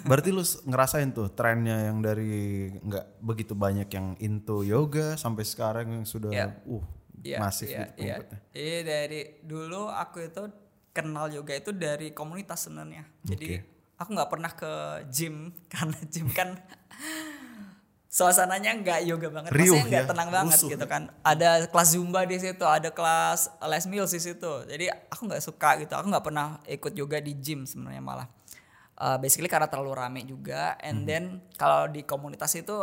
[0.09, 5.93] Berarti lu ngerasain tuh trennya yang dari nggak begitu banyak yang into yoga sampai sekarang
[6.01, 6.47] yang sudah Iya.
[6.67, 6.85] uh
[7.25, 7.97] Iya, masif iya, gitu iya.
[7.97, 8.39] pengikutnya.
[8.53, 10.43] Iya, dari dulu aku itu
[10.93, 13.09] kenal yoga itu dari komunitas sebenarnya.
[13.25, 13.59] Jadi Oke.
[13.97, 14.73] aku nggak pernah ke
[15.09, 16.61] gym karena gym kan
[18.13, 21.03] suasananya nggak yoga banget, Riuh maksudnya nggak ya, tenang banget rusuh gitu kan.
[21.27, 24.53] Ada kelas zumba di situ, ada kelas les meals di situ.
[24.71, 25.97] Jadi aku nggak suka gitu.
[25.99, 28.29] Aku nggak pernah ikut yoga di gym sebenarnya malah.
[28.95, 31.07] Uh, basically karena terlalu rame juga, and Mhm.
[31.07, 31.25] then
[31.59, 32.75] kalau di komunitas itu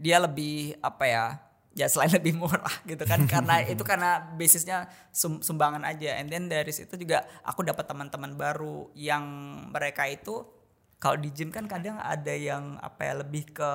[0.00, 1.26] dia lebih apa ya?
[1.74, 6.16] Ya selain lebih murah gitu kan, karena itu karena basisnya sum- sumbangan aja.
[6.16, 9.24] And then dari situ juga aku dapat teman-teman baru yang
[9.68, 10.48] mereka itu
[10.96, 13.72] kalau di gym kan kadang ada yang apa ya lebih ke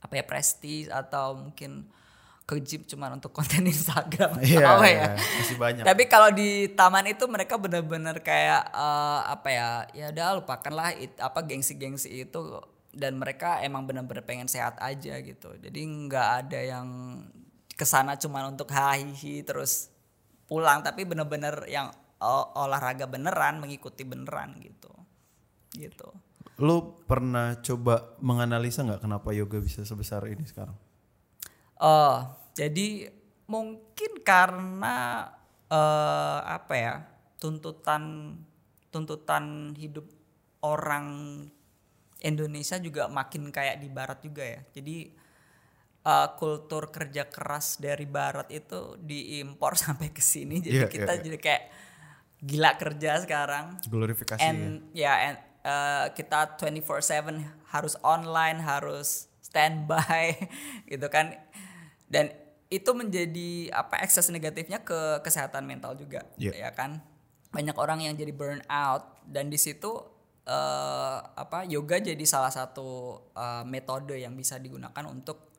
[0.00, 1.86] apa ya prestis atau mungkin
[2.50, 4.42] ke gym cuma untuk konten Instagram.
[4.42, 5.84] Iya, apa iya, ya masih banyak.
[5.86, 11.14] tapi kalau di taman itu mereka benar-benar kayak eh, apa ya ya udah lupakanlah it,
[11.22, 12.58] apa gengsi-gengsi itu.
[12.90, 15.54] Dan mereka emang benar-benar pengen sehat aja gitu.
[15.62, 16.86] Jadi nggak ada yang
[17.70, 19.94] ke sana cuma untuk hahihi terus
[20.50, 20.82] pulang.
[20.82, 24.90] Tapi benar-benar yang ol- olahraga beneran mengikuti beneran gitu.
[25.70, 26.10] Gitu.
[26.58, 30.74] Lu pernah coba menganalisa nggak kenapa yoga bisa sebesar ini sekarang?
[31.78, 32.26] Oh,
[32.60, 33.08] jadi
[33.48, 35.24] mungkin karena
[35.70, 36.94] eh apa ya
[37.40, 38.36] tuntutan
[38.92, 40.04] tuntutan hidup
[40.60, 41.08] orang
[42.20, 44.60] Indonesia juga makin kayak di Barat juga ya.
[44.76, 45.08] Jadi
[46.04, 50.60] eh, kultur kerja keras dari Barat itu diimpor sampai ke sini.
[50.60, 51.24] Jadi Iya, kita iya, iya.
[51.24, 51.64] jadi kayak
[52.40, 53.64] gila kerja sekarang.
[53.88, 54.40] Glorifikasi.
[54.44, 57.40] And ya, and, eh, kita 24/7
[57.72, 60.36] harus online, harus standby
[60.92, 61.36] gitu kan.
[62.10, 62.32] Dan
[62.70, 66.54] itu menjadi apa ekses negatifnya ke kesehatan mental juga, Iya.
[66.56, 67.02] ya kan.
[67.50, 69.90] Banyak orang yang jadi burn out dan di situ
[70.42, 72.88] eh, apa yoga jadi salah satu
[73.32, 75.50] eh, metode yang bisa digunakan untuk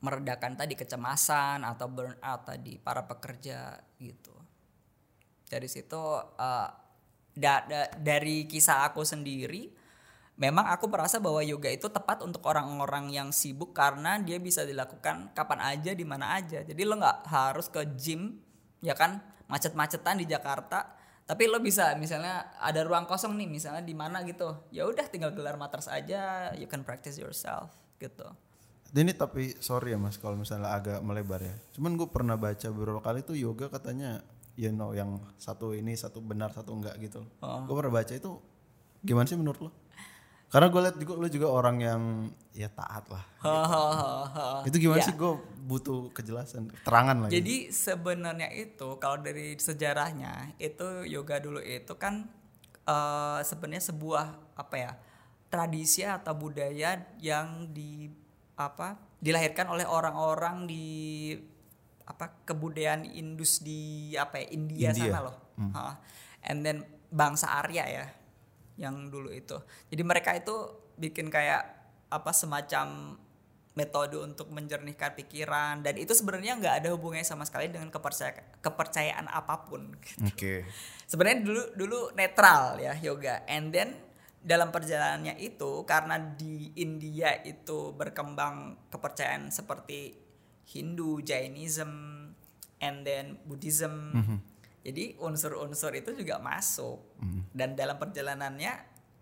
[0.00, 4.32] meredakan tadi kecemasan atau burnout tadi para pekerja gitu
[5.44, 6.00] dari situ
[6.36, 6.68] eh,
[7.32, 9.70] da- da- dari kisah aku sendiri
[10.40, 15.36] memang aku merasa bahwa yoga itu tepat untuk orang-orang yang sibuk karena dia bisa dilakukan
[15.36, 16.64] kapan aja di mana aja.
[16.64, 18.40] Jadi lo nggak harus ke gym
[18.80, 19.20] ya kan?
[19.52, 20.96] Macet-macetan di Jakarta.
[21.28, 24.64] Tapi lo bisa misalnya ada ruang kosong nih misalnya di mana gitu.
[24.72, 26.50] Ya udah tinggal gelar matras aja.
[26.56, 28.24] You can practice yourself gitu.
[28.90, 31.54] Ini tapi sorry ya mas kalau misalnya agak melebar ya.
[31.76, 34.24] Cuman gue pernah baca beberapa kali tuh yoga katanya
[34.56, 37.22] you know yang satu ini satu benar satu enggak gitu.
[37.38, 38.40] Gue pernah baca itu
[39.04, 39.70] gimana sih menurut lo?
[40.50, 42.02] Karena gue liat juga lo juga orang yang
[42.50, 43.22] ya taat lah.
[43.38, 44.66] Hahaha.
[44.66, 45.06] Itu gimana Ya.
[45.06, 45.32] sih gue
[45.62, 47.38] butuh kejelasan, terangan lagi.
[47.38, 52.26] Jadi sebenarnya itu kalau dari sejarahnya itu yoga dulu itu kan
[52.82, 54.26] eh, sebenarnya sebuah
[54.58, 54.92] apa ya
[55.46, 58.10] tradisi atau budaya yang di
[58.58, 60.86] apa dilahirkan oleh orang-orang di
[62.02, 65.14] apa kebudayaan Indus di apa ya India, India.
[65.14, 65.36] sana loh.
[65.78, 65.94] Ha.
[66.50, 68.06] And then bangsa Arya ya
[68.76, 69.58] yang dulu itu.
[69.90, 70.54] Jadi mereka itu
[71.00, 71.62] bikin kayak
[72.10, 73.16] apa semacam
[73.78, 79.26] metode untuk menjernihkan pikiran dan itu sebenarnya nggak ada hubungannya sama sekali dengan kepercayaan kepercayaan
[79.30, 79.94] apa pun.
[80.26, 80.66] Oke.
[81.06, 83.94] Sebenarnya dulu dulu netral ya yoga and then
[84.40, 90.16] dalam perjalanannya itu karena di India itu berkembang kepercayaan seperti
[90.70, 91.92] Hindu, Jainism,
[92.80, 94.16] and then Buddhism.
[94.80, 97.20] Jadi unsur-unsur itu juga masuk
[97.52, 98.72] dan dalam perjalanannya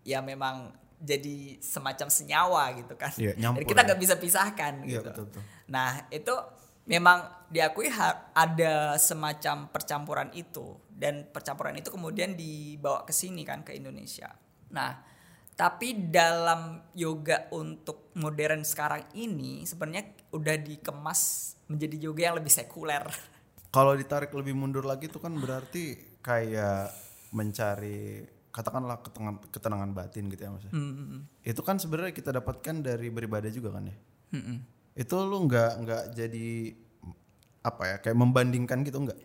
[0.07, 3.11] ya memang jadi semacam senyawa gitu kan.
[3.15, 3.85] Jadi nyampur kita ya.
[3.91, 5.07] nggak bisa pisahkan Iya, gitu.
[5.11, 5.43] betul, betul.
[5.71, 6.35] Nah itu
[6.89, 7.87] memang diakui
[8.35, 14.35] ada semacam percampuran itu dan percampuran itu kemudian dibawa ke sini kan ke Indonesia.
[14.75, 15.07] Nah
[15.55, 23.03] tapi dalam yoga untuk modern sekarang ini sebenarnya udah dikemas menjadi yoga yang lebih sekuler.
[23.69, 26.89] Kalau ditarik lebih mundur lagi itu kan berarti kayak
[27.29, 30.65] mencari katakanlah ketenangan, ketenangan batin gitu ya mas.
[30.65, 30.71] ya.
[31.45, 33.97] Itu kan sebenarnya kita dapatkan dari beribadah juga kan ya.
[34.97, 36.49] Itu lu nggak nggak jadi
[37.61, 39.19] apa ya kayak membandingkan gitu nggak?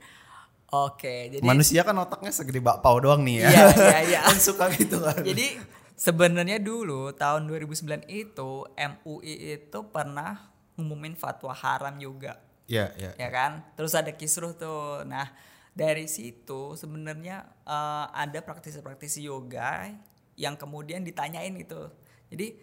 [0.74, 3.48] Oke, jadi Manusia kan otaknya segede bakpao doang nih ya.
[3.48, 4.20] Iya, iya, iya.
[4.26, 5.22] Kan suka gitu kan.
[5.22, 5.54] Jadi
[5.94, 12.42] sebenarnya dulu tahun 2009 itu MUI itu pernah ngumumin fatwa haram yoga.
[12.64, 13.12] Iya, iya.
[13.16, 13.64] ya kan?
[13.77, 15.05] Terus ada kisruh tuh.
[15.05, 15.29] Nah
[15.74, 19.90] dari situ sebenarnya eh, ada praktisi-praktisi yoga
[20.38, 21.90] yang kemudian ditanyain itu
[22.35, 22.57] jadi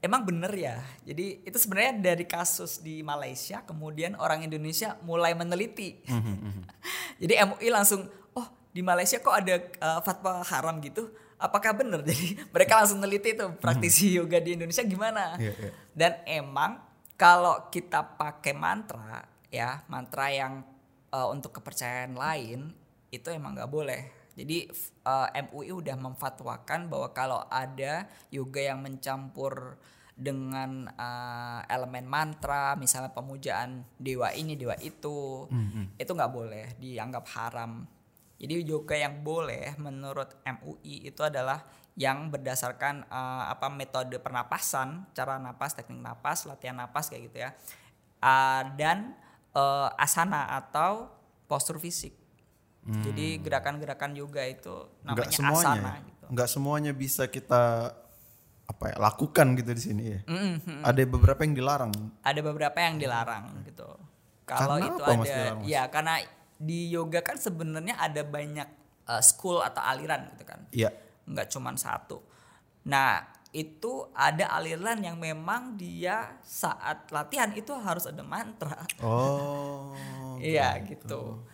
[0.00, 0.78] emang bener ya?
[1.04, 6.00] Jadi itu sebenarnya dari kasus di Malaysia kemudian orang Indonesia mulai meneliti.
[7.20, 11.10] Jadi MUI langsung oh di Malaysia kok ada eh, fatwa haram gitu?
[11.40, 12.00] Apakah bener?
[12.08, 15.36] Jadi mereka langsung neliti tuh praktisi yoga di Indonesia gimana.
[15.36, 15.70] Iya, iya.
[15.92, 16.80] dan emang
[17.20, 20.62] kalau kita pakai mantra ya mantra yang
[21.10, 22.70] uh, untuk kepercayaan lain
[23.10, 24.02] itu emang nggak boleh.
[24.38, 24.70] Jadi
[25.04, 29.76] uh, MUI udah memfatwakan bahwa kalau ada yoga yang mencampur
[30.14, 35.48] dengan uh, elemen mantra, misalnya pemujaan dewa ini dewa itu,
[35.98, 37.84] itu nggak boleh dianggap haram.
[38.40, 41.60] Jadi yoga yang boleh menurut MUI itu adalah
[42.00, 47.52] yang berdasarkan eh, apa metode pernapasan, cara napas, teknik napas, latihan napas kayak gitu ya.
[48.24, 49.12] Ah, dan
[49.52, 51.10] eh, asana atau
[51.46, 52.14] postur fisik.
[52.80, 54.72] Jadi gerakan-gerakan yoga itu
[55.04, 55.60] Nggak namanya semuanya.
[55.60, 56.06] asana ya?
[56.08, 56.24] gitu.
[56.32, 57.62] Nggak semuanya bisa kita
[58.66, 60.20] apa ya lakukan gitu di sini ya.
[60.24, 60.80] Mm-hmm.
[60.86, 61.92] Ada beberapa yang dilarang.
[62.24, 63.90] Ada beberapa yang dilarang gitu.
[64.48, 65.66] Kalau Karena itu apa, Mas, ada dilarang, Mas?
[65.68, 66.14] ya karena
[66.60, 68.68] di yoga kan sebenarnya ada banyak
[69.06, 70.60] eh, school atau aliran gitu kan.
[70.72, 70.90] Iya.
[71.30, 72.18] nggak cuman satu.
[72.90, 78.86] Nah itu ada aliran yang memang dia saat latihan itu harus ada mantra.
[79.02, 79.94] Oh.
[80.40, 81.44] Iya gitu.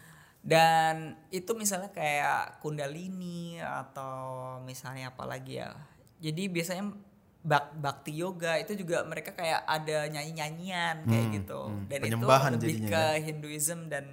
[0.47, 5.75] Dan itu misalnya kayak kundalini atau misalnya apa lagi ya.
[6.23, 6.95] Jadi biasanya
[7.43, 11.67] bak bakti yoga itu juga mereka kayak ada nyanyi-nyanyian kayak gitu.
[11.91, 13.23] Dan Penyembahan itu lebih jadinya ke ya.
[13.27, 14.07] Hinduism dan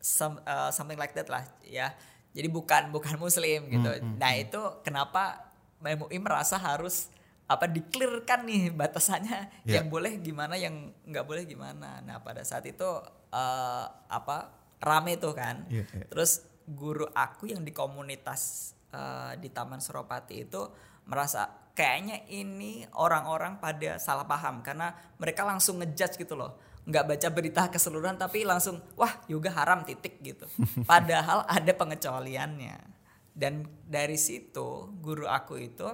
[0.00, 1.94] some, uh, something like that lah ya
[2.32, 5.47] jadi bukan bukan muslim gitu nah itu kenapa
[5.80, 7.10] MUI merasa harus
[7.48, 9.80] apa diklirkan nih batasannya Ya.
[9.80, 12.04] yang boleh gimana yang nggak boleh gimana.
[12.04, 12.84] Nah pada saat itu
[13.32, 14.52] uh, apa
[14.84, 15.64] rame tuh kan.
[15.72, 16.04] Iya, iya.
[16.12, 20.60] terus guru aku yang di komunitas uh, di Taman Suropati itu
[21.08, 26.60] merasa kayaknya ini orang-orang pada salah paham karena mereka langsung ngejudge gitu loh.
[26.84, 30.44] Nggak baca berita keseluruhan tapi langsung wah yoga haram titik gitu.
[30.90, 32.97] Padahal ada pengecualiannya
[33.38, 34.66] dan dari situ
[34.98, 35.86] guru aku itu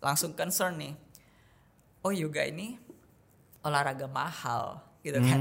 [0.00, 0.96] langsung concern nih
[2.00, 2.80] oh yoga ini
[3.60, 5.40] olahraga mahal gitu kan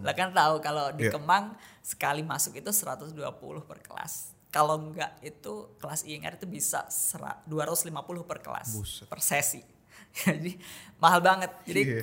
[0.00, 1.16] lah kan tahu kalau di Iya.
[1.16, 3.16] Kemang sekali masuk itu 120
[3.62, 7.90] per kelas kalau enggak itu kelas INR itu bisa sera- 250
[8.22, 9.08] per kelas Buset.
[9.08, 9.64] per sesi
[10.20, 10.52] jadi
[10.98, 12.02] mahal banget jadi Iya.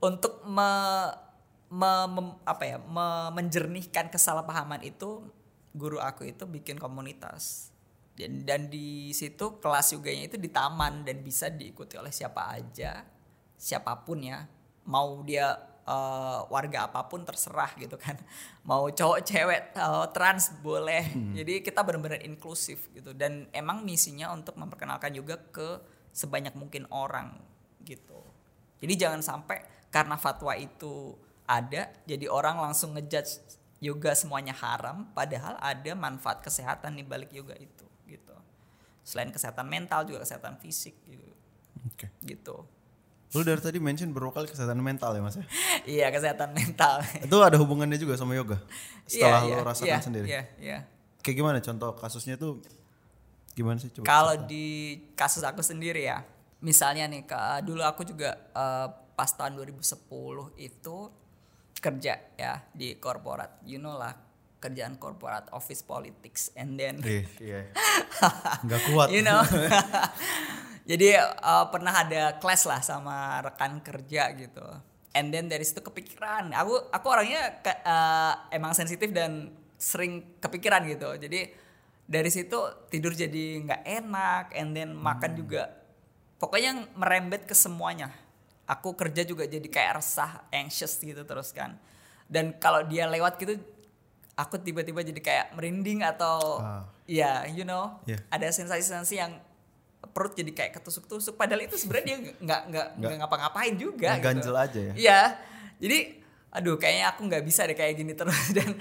[0.00, 0.70] untuk me,
[1.68, 5.26] me- mem- apa ya me- menjernihkan kesalahpahaman itu
[5.72, 7.71] guru aku itu bikin komunitas
[8.12, 13.12] dan dan di situ kelas yoganya itu di taman dan bisa diikuti oleh siapa aja
[13.62, 14.42] siapa pun ya.
[14.90, 15.54] Mau dia
[15.86, 18.18] eh, warga apa pun terserah gitu kan.
[18.68, 21.06] Mau cowok cewek eh, trans boleh.
[21.38, 23.14] Jadi kita benar-benar inklusif gitu.
[23.14, 25.78] Dan emang misinya untuk memperkenalkan juga ke
[26.10, 27.38] sebanyak mungkin orang
[27.86, 28.18] gitu.
[28.82, 29.62] Jadi jangan sampai
[29.94, 31.14] karena fatwa itu
[31.46, 33.38] ada jadi orang langsung ngejudge
[33.82, 37.86] yoga semuanya haram padahal ada manfaat kesehatan di balik yoga itu.
[39.02, 41.30] Selain kesehatan mental juga kesehatan fisik gitu.
[41.90, 42.06] Oke.
[42.22, 42.56] Gitu.
[43.32, 45.44] Lu dari tadi mention beberapa kali kesehatan mental ya mas ya?
[45.98, 47.00] Iya, kesehatan mental.
[47.24, 48.60] Itu ada hubungannya juga sama yoga?
[49.08, 50.26] Setelah Iya, lu iya, rasakan iya, sendiri?
[50.28, 50.78] Iya, iya.
[51.24, 52.60] Kayak gimana contoh kasusnya tuh
[53.56, 54.04] gimana sih coba?
[54.04, 56.20] Kalau di kasus aku sendiri ya,
[56.60, 58.86] misalnya nih ke, dulu aku juga eh,
[59.16, 60.96] pas tahun 2010 itu
[61.82, 64.14] kerja ya di korporat, you know lah
[64.62, 67.60] kerjaan korporat office politics and then Iya, iya.
[68.64, 69.06] Nggak kuat.
[69.10, 69.42] you know.
[70.82, 74.62] Jadi uh, pernah ada clash lah sama rekan kerja gitu.
[75.12, 76.50] And then dari situ kepikiran.
[76.52, 81.14] Aku aku orangnya ke- uh, emang sensitif dan sering kepikiran gitu.
[81.18, 81.54] Jadi
[82.02, 85.70] dari situ tidur jadi nggak enak and then makan juga
[86.36, 88.10] pokoknya merembet ke semuanya.
[88.66, 91.78] Aku kerja juga jadi kayak resah anxious gitu terus kan.
[92.26, 93.54] Dan kalau dia lewat gitu
[94.34, 96.82] aku tiba-tiba jadi kayak merinding atau Ah.
[97.04, 98.18] ya you know Iya.
[98.28, 99.32] ada sensasi-sensasi yang
[100.08, 104.24] perut jadi kayak ketusuk-tusuk padahal itu sebenarnya dia nggak nggak nggak ngapa-ngapain juga gitu.
[104.24, 104.92] Ngeganjel aja ya?
[104.94, 105.20] iya
[105.78, 105.98] jadi
[106.50, 108.76] aduh kayaknya aku nggak bisa deh kayak gini terus dan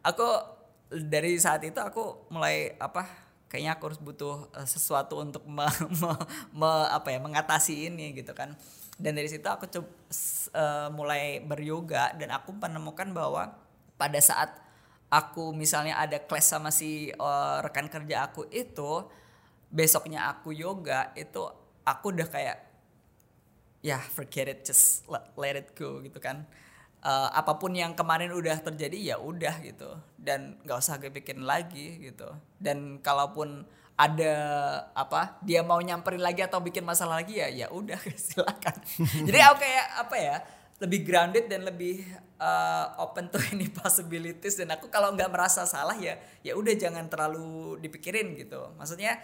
[0.00, 0.26] aku
[0.90, 3.06] dari saat itu aku mulai apa
[3.46, 5.64] kayaknya aku harus butuh eh, sesuatu untuk me,
[6.02, 8.52] me- me- apa ya mengatasi ini gitu kan
[8.96, 9.88] dan dari situ aku coba
[10.90, 13.54] mulai beryoga dan aku menemukan bahwa
[13.94, 14.50] pada saat
[15.10, 19.06] aku misalnya ada class sama si eh, rekan kerja aku itu
[19.70, 21.42] besoknya aku yoga itu
[21.86, 22.58] aku udah kayak
[23.84, 26.42] ya forget it just let, let it go gitu kan.
[27.06, 29.94] Eh, apa pun yang kemarin udah terjadi ya udah gitu.
[30.18, 32.26] Dan nggak usah gue pikirin lagi gitu.
[32.58, 33.62] Dan kalaupun
[33.96, 34.34] ada
[34.92, 38.76] apa dia mau nyamperin lagi atau bikin masalah lagi ya ya udah silakan.
[38.98, 40.36] Jadi aku kayak apa ya
[40.76, 42.04] lebih grounded dan lebih
[42.36, 47.08] eh, open to any possibilities dan aku kalau nggak merasa salah ya ya udah jangan
[47.08, 49.16] terlalu dipikirin gitu maksudnya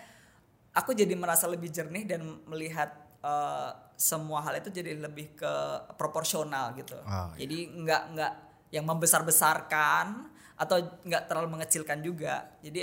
[0.73, 3.71] aku jadi merasa lebih jernih dan melihat eh,
[4.03, 5.53] semua hal itu jadi lebih ke
[5.95, 6.99] proporsional gitu.
[7.07, 7.47] Iya.
[7.47, 8.33] Jadi nggak nggak
[8.75, 10.27] yang membesar-besarkan
[10.59, 12.59] atau nggak terlalu mengecilkan juga.
[12.59, 12.83] Jadi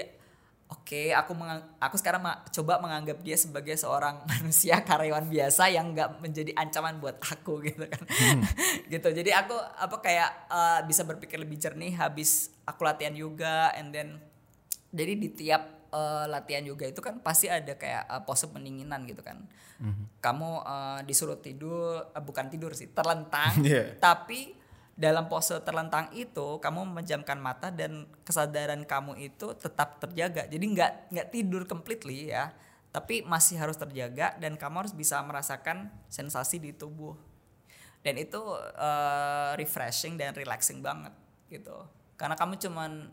[0.69, 5.91] oke aku mengang- aku sekarang ma- coba menganggap dia sebagai seorang manusia karyawan biasa yang
[5.91, 8.03] nggak menjadi ancaman buat aku gitu kan.
[8.93, 9.09] gitu.
[9.09, 14.21] Jadi aku apa kayak eh, bisa berpikir lebih jernih habis aku latihan yoga and then
[14.89, 19.25] jadi di tiap eh, latihan yoga itu kan pasti ada kayak eh, pose pendinginan gitu
[19.25, 19.41] kan.
[20.19, 23.57] Kamu eh, disuruh tidur, eh, bukan tidur sih, terlentang.
[23.65, 23.95] Iya.
[23.97, 24.58] Tapi
[24.99, 30.43] dalam pose terlentang itu kamu memejamkan mata dan kesadaran kamu itu tetap terjaga.
[30.51, 32.51] Jadi nggak nggak tidur completely ya,
[32.91, 37.15] tapi masih harus terjaga dan kamu harus bisa merasakan sensasi di tubuh.
[38.03, 38.43] Dan itu
[38.75, 41.15] eh, refreshing dan relaxing banget
[41.47, 41.87] gitu.
[42.19, 43.07] Karena kamu cuman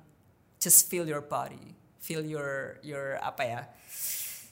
[0.59, 3.61] just feel your body, feel your your apa ya?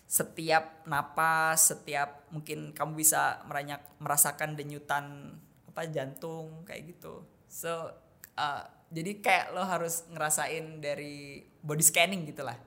[0.07, 5.35] Setiap napas, setiap mungkin kamu bisa meranyak, merasakan denyutan
[5.75, 7.34] apa jantung kayak gitu.
[7.55, 7.87] So
[8.35, 12.59] uh, jadi kayak lo harus ngerasain dari body scanning gitulah.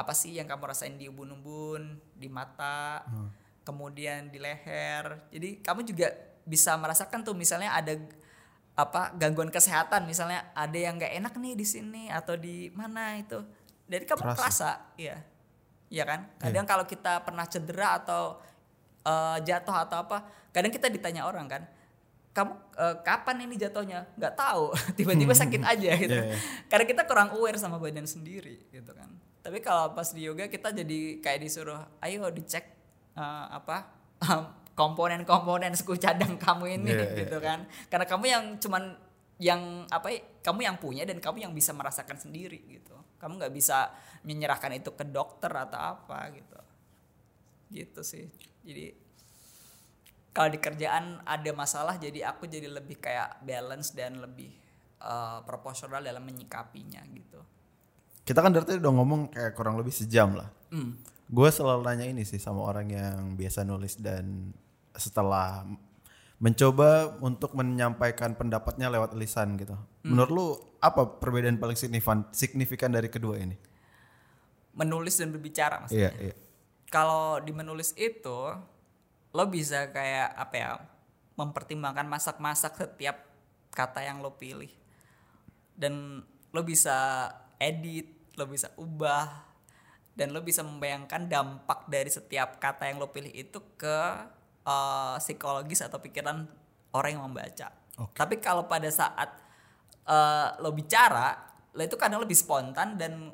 [0.00, 3.04] Apa sih yang kamu rasain di ubun-ubun, di mata,
[3.68, 5.28] kemudian di leher.
[5.28, 6.08] Jadi kamu juga
[6.48, 7.92] bisa merasakan tuh misalnya ada
[8.78, 13.42] apa gangguan kesehatan misalnya ada yang nggak enak nih di sini atau di mana itu
[13.90, 14.38] dari kamu Terasa.
[14.38, 15.18] kerasa iya
[15.90, 18.38] iya kan kadang kalau kita pernah cedera atau
[19.02, 21.62] eh, jatuh atau apa kadang kita ditanya orang kan
[22.32, 24.06] kamu eh, kapan ini jatuhnya?
[24.14, 24.74] Nggak tahu.
[24.98, 26.14] Tiba-tiba sakit aja gitu.
[26.14, 26.38] Iya, iya.
[26.70, 29.10] karena kita kurang aware sama badan sendiri gitu kan.
[29.42, 32.64] Tapi kalau pas di yoga kita jadi kayak disuruh ayo dicek
[33.16, 33.98] eh, apa
[34.78, 37.66] komponen-komponen suku cadang kamu ini iya, gitu kan.
[37.90, 38.94] Karena kamu yang cuman
[39.38, 42.94] yang apa ya, kamu yang punya dan kamu yang bisa merasakan sendiri gitu.
[43.18, 43.90] Kamu nggak bisa
[44.22, 46.58] menyerahkan itu ke dokter atau apa gitu.
[47.74, 48.24] Gitu sih.
[48.62, 49.07] Jadi
[50.32, 54.50] kalau di kerjaan ada masalah jadi aku jadi lebih kayak balance dan lebih
[55.02, 57.40] eh, proporsional dalam menyikapinya gitu
[58.28, 60.52] Kita kan dari tadi udah ngomong kayak kurang lebih sejam lah.
[60.68, 61.00] Hmm.
[61.32, 64.52] Gue selalu nanya ini sih sama orang yang biasa nulis dan
[64.92, 65.64] setelah
[66.36, 69.72] mencoba untuk menyampaikan pendapatnya lewat lisan gitu.
[69.72, 70.12] Hmm.
[70.12, 73.56] Menurut lu apa perbedaan paling signifikan signifikan dari kedua ini?
[74.78, 76.34] menulis dan berbicara maksudnya Iya, iya.
[76.88, 78.38] kalau di menulis itu
[79.32, 80.70] lo bisa kayak apa ya
[81.38, 83.28] mempertimbangkan masak-masak setiap
[83.70, 84.70] kata yang lo pilih.
[85.78, 87.28] Dan lo bisa
[87.60, 89.50] edit lo bisa ubah
[90.14, 93.98] dan lo bisa membayangkan dampak dari setiap kata yang lo pilih itu ke
[94.66, 96.46] eh, psikologis atau pikiran
[96.94, 97.74] orang yang membaca.
[98.14, 99.30] Tapi kalau pada saat
[100.06, 101.34] eh, lo bicara
[101.74, 103.30] lo itu kadang lebih spontan dan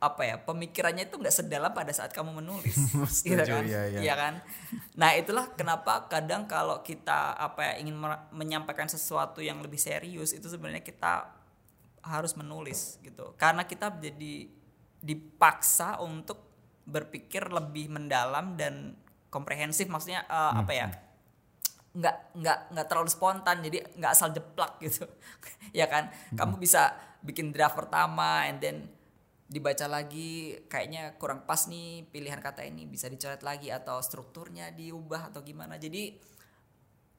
[0.00, 2.72] apa ya pemikirannya itu nggak sedalam pada saat kamu menulis.
[2.72, 3.62] Gitu Setuju, kan?
[3.68, 4.00] iya, iya.
[4.00, 4.34] Iya kan?
[4.96, 8.00] Nah itulah kenapa kadang kalau kita apa ya ingin
[8.32, 11.28] menyampaikan sesuatu yang lebih serius itu sebenarnya kita
[12.00, 13.36] harus menulis gitu.
[13.36, 14.48] Karena kita jadi
[15.04, 16.48] dipaksa untuk
[16.88, 18.96] berpikir lebih mendalam dan
[19.28, 19.84] komprehensif.
[19.92, 20.88] Maksudnya eh, apa ya
[21.90, 25.04] nggak nggak nggak terlalu spontan jadi nggak asal jeplak gitu.
[25.76, 26.08] Ya kan?
[26.32, 28.88] Kamu bisa bikin draft pertama and then
[29.50, 35.34] dibaca lagi kayaknya kurang pas nih pilihan kata ini bisa dicoret lagi atau strukturnya diubah
[35.34, 35.74] atau gimana.
[35.74, 36.14] Jadi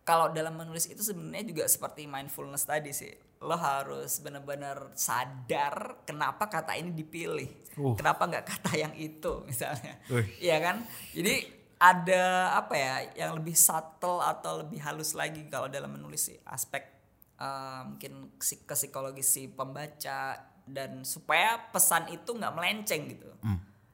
[0.08, 3.12] kalau dalam menulis itu sebenarnya juga seperti mindfulness tadi sih.
[3.44, 7.52] Lo harus benar-benar sadar kenapa kata ini dipilih.
[7.72, 7.96] Uh.
[7.96, 10.00] kenapa nggak kata yang itu misalnya.
[10.08, 10.28] Wih.
[10.40, 10.88] Iya kan?
[11.12, 11.36] Jadi
[11.82, 12.96] ada apa ya
[13.28, 16.40] yang lebih subtle atau lebih halus lagi kalau dalam menulis sih.
[16.48, 16.88] Aspek
[17.36, 23.28] eh, mungkin ke psikologis si pembaca dan supaya pesan itu nggak melenceng gitu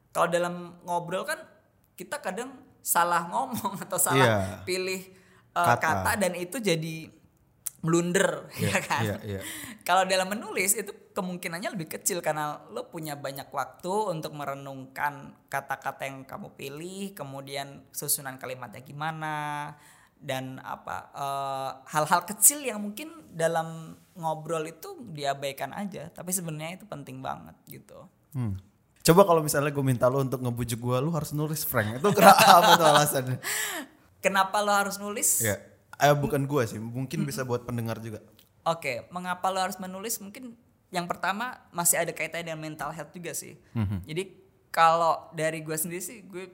[0.08, 1.38] kalau dalam ngobrol kan
[1.94, 4.62] kita kadang salah ngomong atau salah Iya.
[4.64, 5.02] pilih
[5.52, 5.78] eh, Kata.
[5.78, 6.10] kata.
[6.16, 7.10] dan itu jadi
[7.78, 9.40] blunder Iya, ya kan iya, iya.
[9.88, 16.06] kalau dalam menulis itu kemungkinannya lebih kecil karena lo punya banyak waktu untuk merenungkan kata-kata
[16.06, 19.36] yang kamu pilih, kemudian susunan kalimatnya gimana
[20.18, 26.86] dan apa eh, hal-hal kecil yang mungkin dalam ngobrol itu diabaikan aja, tapi sebenarnya itu
[26.90, 28.10] penting banget gitu.
[28.34, 28.58] Hmm.
[29.06, 32.02] Coba kalau misalnya gue minta lu untuk ngebujuk gue, lu harus nulis Frank.
[32.02, 33.38] Itu kenapa apa tuh alasannya?
[34.18, 35.46] Kenapa lo harus nulis?
[35.46, 35.56] Ya,
[36.02, 38.20] eh, bukan gue sih, mungkin bisa buat pendengar juga.
[38.66, 40.20] Oke, mengapa lo harus menulis?
[40.20, 40.58] Mungkin
[40.90, 43.56] yang pertama masih ada kaitannya dengan mental health juga sih.
[44.04, 44.34] Jadi
[44.74, 46.52] kalau dari gue sendiri sih, gue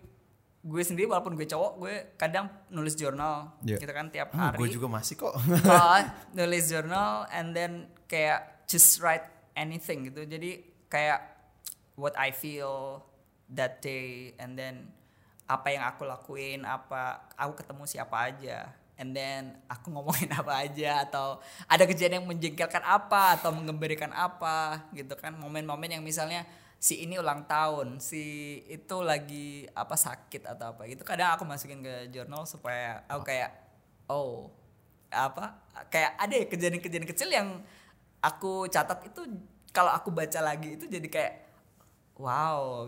[0.65, 3.77] gue sendiri walaupun gue cowok, gue kadang nulis jurnal, Iya.
[3.77, 4.57] gitu kan tiap Hmm, hari.
[4.57, 5.37] gue juga masih kok.
[5.37, 5.99] Oh,
[6.37, 7.73] nulis jurnal and then
[8.05, 10.25] kayak just write anything gitu.
[10.25, 11.21] Jadi kayak
[11.95, 13.05] what I feel
[13.47, 14.89] that day and then
[15.45, 18.73] apa yang aku lakuin, apa aku ketemu siapa aja.
[18.95, 24.89] And then aku ngomongin apa aja atau ada kejadian yang menjengkelkan apa atau mengembirakan apa
[24.97, 25.37] gitu kan.
[25.37, 26.49] Momen-momen yang misalnya
[26.85, 28.21] si ini ulang tahun, si
[28.69, 31.01] itu lagi apa sakit atau apa gitu.
[31.01, 33.49] Kadang aku masukin ke jurnal supaya aku kayak
[34.13, 34.53] oh
[35.09, 35.57] apa
[35.89, 37.65] kayak ada ya kejadian-kejadian kecil yang
[38.21, 39.25] aku catat itu
[39.73, 41.35] kalau aku baca lagi itu jadi kayak
[42.21, 42.85] wow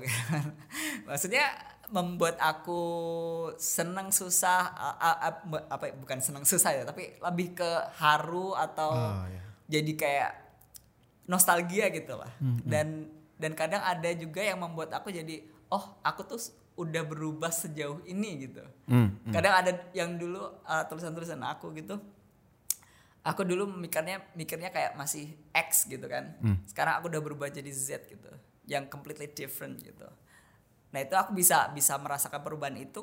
[1.09, 2.82] maksudnya membuat aku
[3.57, 4.74] senang susah
[5.70, 9.42] apa bukan senang susah ya tapi lebih ke haru atau Oh, ya.
[9.70, 10.32] jadi kayak
[11.26, 12.30] nostalgia gitu lah
[12.66, 13.07] dan
[13.37, 16.41] dan kadang ada juga yang membuat aku jadi oh aku tuh
[16.76, 18.64] udah berubah sejauh ini gitu.
[18.89, 21.97] Hmm, kadang ada yang dulu uh, tulisan-tulisan aku gitu
[23.26, 26.39] aku dulu mikirnya mikirnya kayak masih X gitu kan.
[26.62, 28.30] Sekarang aku udah berubah jadi Z gitu
[28.70, 30.07] yang completely different gitu.
[30.95, 33.03] Nah itu aku bisa bisa merasakan perubahan itu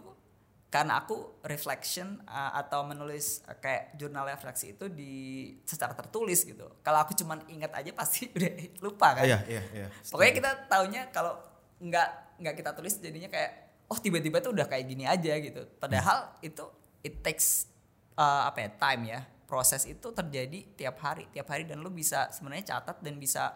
[0.74, 5.14] karena aku reflection uh, atau menulis uh, kayak jurnal refleksi itu di
[5.62, 6.66] secara tertulis gitu.
[6.82, 8.50] Kalau aku cuman ingat aja pasti udah
[8.82, 9.22] lupa kan.
[9.22, 9.88] Iya, iya, iya.
[10.10, 11.38] Pokoknya kita taunya kalau
[11.78, 15.62] nggak nggak kita tulis jadinya kayak oh tiba-tiba tuh udah kayak gini aja gitu.
[15.78, 16.66] Padahal itu
[17.06, 17.70] it takes
[18.18, 19.22] uh, apa ya time ya.
[19.46, 21.70] Proses itu terjadi tiap hari tiap hari.
[21.70, 23.54] Dan lu bisa sebenarnya catat dan bisa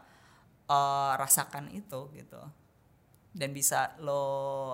[0.70, 2.38] eh, rasakan itu gitu
[3.38, 4.22] dan bisa lo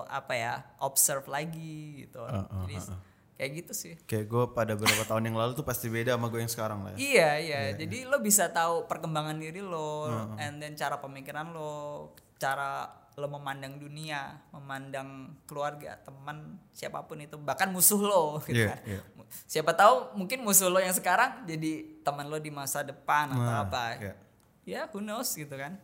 [0.08, 3.00] apa ya observe lagi gitu Uh, uh, jadi uh, uh.
[3.36, 6.40] kayak gitu sih Kayak gue pada beberapa tahun yang lalu tuh pasti beda sama gue
[6.40, 6.98] yang sekarang lah ya.
[6.98, 10.08] Iya iya, jadi lo bisa tahu perkembangan diri lo,
[10.40, 17.38] and then cara pemikiran lo, cara lo memandang dunia, memandang keluarga, teman, siapa pun itu,
[17.38, 18.78] bahkan musuh lo, gitu Iya, kan.
[18.86, 19.00] iya.
[19.46, 23.84] Siapa tahu mungkin musuh lo yang sekarang jadi teman lo di masa depan atau apa.
[23.98, 24.14] iya.
[24.64, 25.76] Ya who knows gitu kan.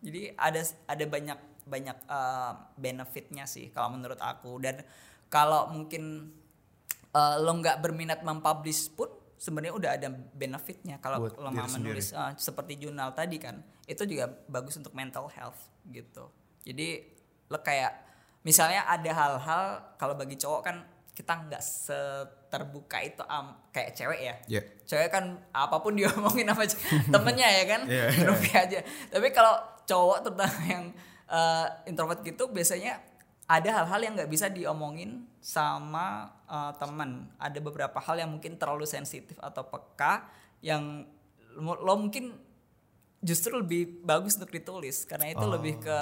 [0.00, 1.38] Jadi ada ada banyak
[1.70, 4.58] banyak uh, benefitnya sih kalau menurut aku.
[4.58, 4.82] Dan
[5.30, 6.34] kalau mungkin
[7.14, 9.08] uh, lo nggak berminat mempublish pun
[9.40, 13.56] sebenarnya udah ada benefitnya kalau lo mau menulis uh, seperti jurnal tadi kan
[13.88, 16.28] itu juga bagus untuk mental health gitu.
[16.66, 17.08] Jadi
[17.48, 17.92] lo kayak
[18.44, 19.62] misalnya ada hal-hal
[19.96, 20.76] kalau bagi cowok kan
[21.10, 24.34] kita nggak seterbuka itu am, kayak cewek ya.
[24.48, 24.62] Iya.
[24.88, 26.64] cewek kan apa pun diomongin sama
[27.16, 27.80] temennya ya kan?
[27.84, 28.04] Iya.
[28.28, 28.78] Rupi aja.
[29.12, 30.84] Tapi kalau cowok terutama yang
[31.30, 33.00] uh, introvert gitu biasanya
[33.50, 38.86] ada hal-hal yang nggak bisa diomongin sama uh, teman ada beberapa hal yang mungkin terlalu
[38.86, 40.30] sensitif atau peka
[40.62, 41.06] yang
[41.58, 42.30] lo, lo mungkin
[43.20, 46.00] justru lebih bagus untuk ditulis karena itu lebih ke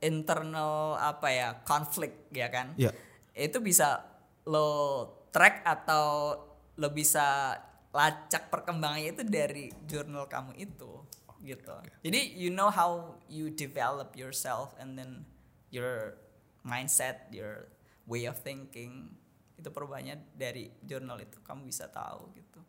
[0.00, 2.76] internal apa ya konflik ya kan?
[2.76, 2.92] Iya.
[3.36, 4.00] itu bisa
[4.48, 6.32] lo track atau
[6.80, 7.52] lo bisa
[7.92, 11.04] lacak perkembangannya itu dari jurnal kamu itu
[11.46, 11.72] gitu
[12.02, 15.22] jadi you know how you develop yourself and then
[15.70, 16.18] your
[16.66, 17.70] mindset your
[18.10, 19.14] way of thinking
[19.56, 22.60] itu perubahannya dari jurnal itu kamu bisa tahu gitu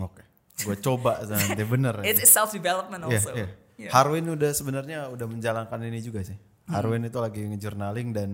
[0.00, 0.24] Oke.
[0.62, 2.00] Gue coba nanti bener.
[2.06, 3.48] it's self development Iya, also iya.
[3.76, 3.92] Yeah.
[3.92, 6.38] Harwin udah sebenarnya udah menjalankan ini juga sih.
[6.70, 8.30] Harwin itu lagi nge-journaling dan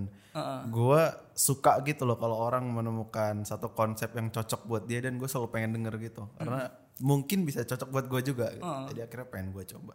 [0.69, 5.25] gua suka gitu loh kalau orang menemukan satu konsep yang cocok buat dia dan gue
[5.25, 6.29] selalu pengen denger gitu.
[6.37, 6.69] Karena
[6.99, 8.47] mungkin bisa cocok buat gue juga.
[8.55, 8.65] gitu.
[8.95, 9.95] Jadi akhirnya pengen gue coba.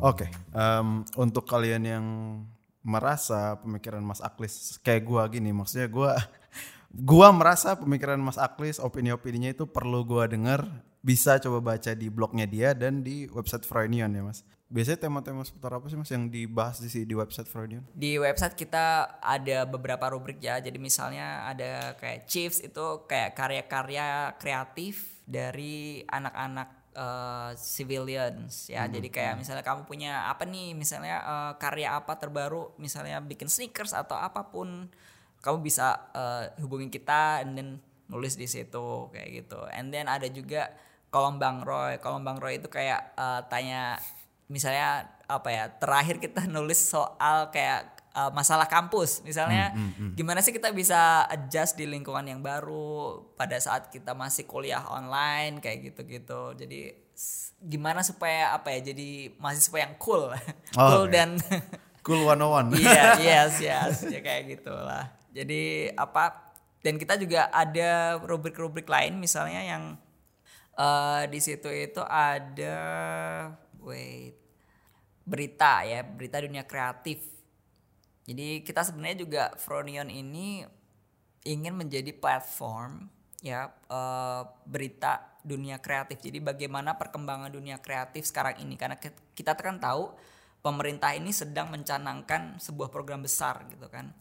[0.00, 2.06] Oke, em, untuk kalian yang
[2.80, 6.16] merasa pemikiran Mas Aklis kayak gua gini, maksudnya gua
[7.12, 10.64] gua merasa pemikiran Mas Aklis, opini-opininya itu perlu gua denger,
[11.04, 14.40] bisa coba baca di blognya dia dan di website Freudian ya Mas.
[14.70, 17.82] Biasanya tema-tema seputar apa sih Mas yang dibahas di di website Freudian?
[17.90, 20.62] di website kita ada beberapa rubrik ya.
[20.62, 28.86] Jadi misalnya ada kayak Chiefs itu kayak karya-karya kreatif dari anak-anak eh, civilians ya.
[28.86, 30.78] Jadi kayak misalnya kamu punya apa nih?
[30.78, 32.78] Misalnya eh, karya apa terbaru?
[32.78, 34.86] Misalnya bikin sneakers atau apa pun,
[35.42, 37.70] kamu bisa eh, hubungin kita and then
[38.06, 39.66] nulis di situ kayak gitu.
[39.74, 40.70] And then ada juga
[41.10, 41.98] kolom Bang Roy.
[41.98, 43.98] Kolom Bang Roy itu kayak eh, tanya
[44.50, 49.22] misalnya apa ya terakhir kita nulis soal kayak uh, masalah kampus.
[49.22, 49.74] Misalnya
[50.18, 55.62] gimana sih kita bisa adjust di lingkungan yang baru pada saat kita masih kuliah online
[55.62, 56.58] kayak gitu-gitu.
[56.58, 56.90] Jadi
[57.60, 60.32] gimana supaya apa ya jadi mahasiswa yang cool.
[60.74, 61.12] Cool oke.
[61.14, 61.38] dan
[62.06, 62.80] Cool 101.
[62.80, 65.12] iya yes yes ya kayak gitulah.
[65.30, 69.84] Jadi apa dan kita juga ada rubrik-rubrik lain misalnya yang
[70.80, 72.80] eh di situ itu ada
[73.84, 74.39] wait
[75.30, 77.22] berita ya berita dunia kreatif
[78.30, 80.62] jadi kita sebenarnya juga Fronion ini
[81.42, 83.08] ingin menjadi platform
[83.40, 86.20] ya eh, berita dunia kreatif.
[86.20, 90.12] Jadi bagaimana perkembangan dunia kreatif sekarang ini karena ki- kita kan tahu
[90.60, 94.12] pemerintah ini sedang mencanangkan sebuah program besar gitu kan.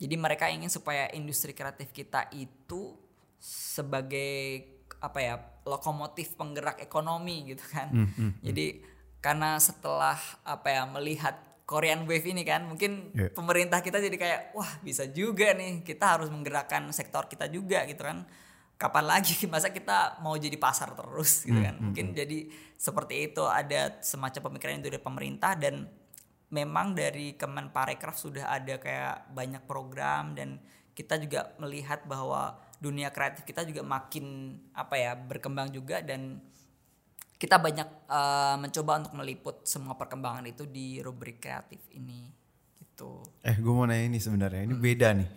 [0.00, 2.96] Jadi mereka ingin supaya industri kreatif kita itu
[3.38, 4.64] sebagai
[4.98, 5.34] apa ya
[5.68, 7.92] lokomotif penggerak ekonomi gitu kan.
[8.42, 8.66] Jadi
[9.22, 13.30] karena setelah apa ya melihat Korean Wave ini kan mungkin Iya.
[13.32, 18.02] pemerintah kita jadi kayak wah bisa juga nih kita harus menggerakkan sektor kita juga gitu
[18.02, 18.26] kan.
[18.76, 19.46] Kapan lagi?
[19.52, 21.46] Masa kita mau jadi pasar terus?
[21.46, 21.78] gitu kan.
[21.78, 25.86] mungkin jadi seperti itu ada semacam pemikiran itu dari pemerintah dan
[26.50, 30.58] memang dari Kemenparekraf sudah ada kayak banyak program dan
[30.92, 36.42] kita juga melihat bahwa dunia kreatif kita juga makin apa ya berkembang juga dan
[37.42, 42.30] kita banyak eh, mencoba untuk meliput semua perkembangan itu di rubrik kreatif ini
[42.78, 43.18] gitu.
[43.42, 44.62] Eh, gue mau nanya ini sebenarnya.
[44.62, 45.28] Ini beda nih.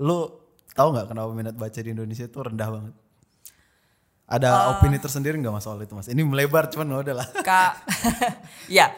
[0.00, 0.32] Lu
[0.72, 2.94] tahu nggak kenapa minat baca di Indonesia itu rendah banget?
[4.26, 6.08] Ada opini tersendiri nggak mas soal itu mas?
[6.08, 7.28] Ini melebar cuman udah lah.
[7.44, 7.84] Kak,
[8.72, 8.88] ya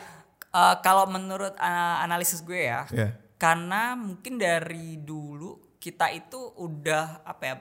[0.54, 3.18] eh, kalau menurut eh, analisis gue ya, Iya.
[3.34, 7.54] karena mungkin dari dulu kita itu udah apa ya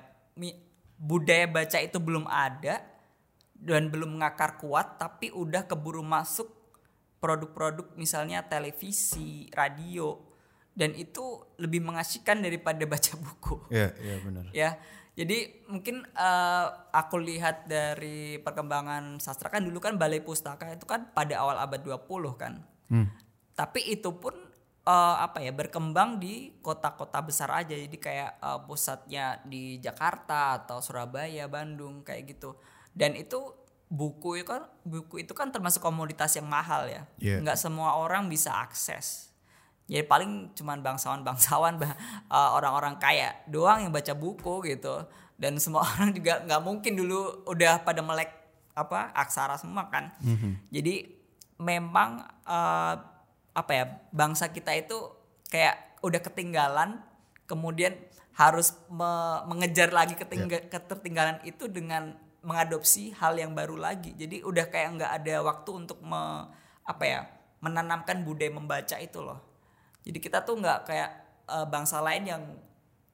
[0.97, 2.81] budaya baca itu belum ada
[3.57, 6.49] dan belum mengakar kuat, tapi udah keburu masuk
[7.17, 10.27] produk-produk misalnya televisi, radio
[10.77, 13.55] dan itu lebih mengasihkan daripada baca buku.
[13.73, 14.43] Iya, iya benar.
[14.53, 14.71] ya.
[15.17, 21.09] Jadi mungkin eh, aku lihat dari perkembangan sastra kan dulu kan balai pustaka itu kan
[21.09, 22.05] pada awal abad 20
[22.37, 22.61] kan.
[23.57, 24.37] Tapi itu pun
[24.85, 27.73] eh, apa ya berkembang di kota-kota besar aja.
[27.73, 32.53] Jadi kayak eh, pusatnya di Jakarta atau Surabaya, Bandung kayak gitu.
[32.97, 33.53] Dan itu
[33.87, 37.05] buku itu kan buku itu kan termasuk komoditas yang mahal ya.
[37.21, 37.39] Iya.
[37.39, 39.29] Nggak semua orang bisa akses.
[39.87, 41.95] Jadi paling cuman bangsawan-bangsawan bah-
[42.27, 45.05] uh, orang-orang kaya doang yang baca buku gitu.
[45.37, 48.33] Dan semua orang juga nggak mungkin dulu udah pada melek
[48.73, 50.11] apa aksara semua kan.
[50.67, 51.15] Jadi
[51.57, 52.93] memang uh,
[53.53, 54.97] apa ya bangsa kita itu
[55.49, 57.01] kayak udah ketinggalan
[57.49, 57.97] kemudian
[58.37, 64.13] harus me- mengejar lagi ketingga- ketertinggalan itu dengan mengadopsi hal yang baru lagi.
[64.13, 66.47] Jadi udah kayak nggak ada waktu untuk me-
[66.87, 67.19] apa ya
[67.59, 69.39] menanamkan budaya membaca itu loh.
[70.05, 71.09] Jadi kita tuh nggak kayak
[71.49, 72.43] eh, bangsa lain yang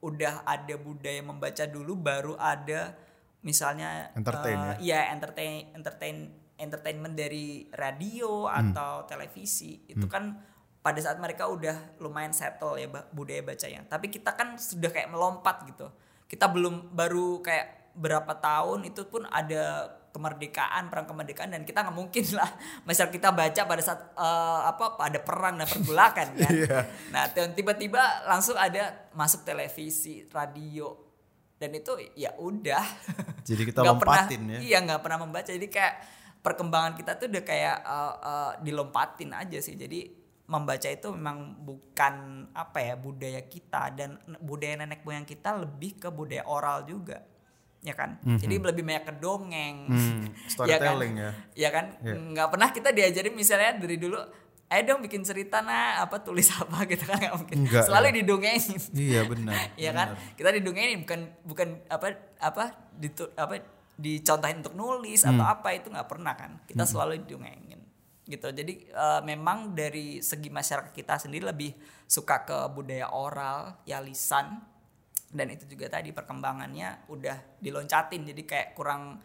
[0.04, 2.92] udah ada budaya membaca dulu baru ada
[3.40, 6.16] misalnya Entertain eh, Iya, entertain entertain
[6.60, 9.84] entertainment dari radio atau televisi.
[9.90, 10.38] Itu kan
[10.84, 13.88] pada saat mereka udah lumayan settle ya budaya bacanya.
[13.88, 15.88] Tapi kita kan sudah kayak melompat gitu.
[16.28, 21.96] Kita belum baru kayak berapa tahun itu pun ada kemerdekaan perang kemerdekaan dan kita nggak
[21.98, 22.46] mungkin lah.
[22.86, 26.54] Misal kita baca pada saat eh, apa ada perang dan pergulakan kan?
[27.10, 30.94] Nah dan tiba-tiba langsung ada masuk televisi radio
[31.58, 32.82] dan itu ya udah.
[33.48, 34.58] Jadi kita Nggak pernah- ya.
[34.62, 35.50] iya nggak pernah membaca.
[35.50, 35.94] Jadi kayak
[36.44, 39.74] perkembangan kita tuh udah kayak eh, eh, dilompatin aja sih.
[39.74, 42.14] Jadi membaca itu memang bukan
[42.52, 47.24] apa ya budaya kita dan budaya nenek moyang kita lebih ke budaya oral juga
[47.84, 50.24] ya kan jadi lebih banyak ke dongeng Hmm,
[50.64, 51.30] ya kan storytelling ya.
[51.52, 54.16] ya kan nggak pernah kita diajarin misalnya dari dulu
[54.64, 58.14] ayo dong bikin cerita nah apa tulis apa gitu kan nggak mungkin Enggak, selalu ya.
[58.18, 59.52] didongengin Iya benar.
[59.76, 60.08] Iya kan?
[60.32, 62.06] Kita didongengin bukan bukan apa
[62.40, 62.64] apa
[62.96, 63.60] ditu, apa
[63.94, 66.58] dicontohin untuk nulis atau apa itu nggak pernah kan.
[66.64, 67.84] Kita selalu didongengin.
[68.24, 68.48] Gitu.
[68.48, 71.76] Jadi eh, memang dari segi masyarakat kita sendiri lebih
[72.08, 74.64] suka ke budaya oral, ya lisan
[75.34, 79.18] dan itu juga tadi perkembangannya udah diloncatin jadi kayak kurang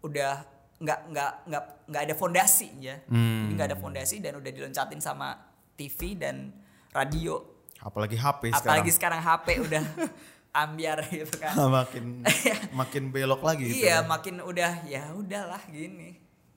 [0.00, 0.46] udah
[0.76, 2.96] nggak nggak nggak nggak ada fondasi ya.
[3.02, 5.34] Jadi nggak ada fondasi dan udah diloncatin sama
[5.74, 6.54] TV dan
[6.90, 7.36] radio
[7.78, 8.62] Apalagi HP sekarang.
[8.62, 9.84] apalagi sekarang HP udah
[10.64, 12.24] ambiar gitu kan makin
[12.80, 13.84] makin belok lagi gitu.
[13.84, 14.06] iya ya.
[14.06, 16.16] makin udah ya udahlah gini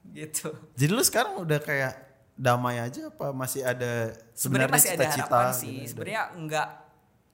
[0.09, 1.93] gitu Jadi lu sekarang udah kayak
[2.33, 6.67] damai aja apa masih ada sebenarnya masih ada cita-cita harapan gitu sih dari- sebenarnya enggak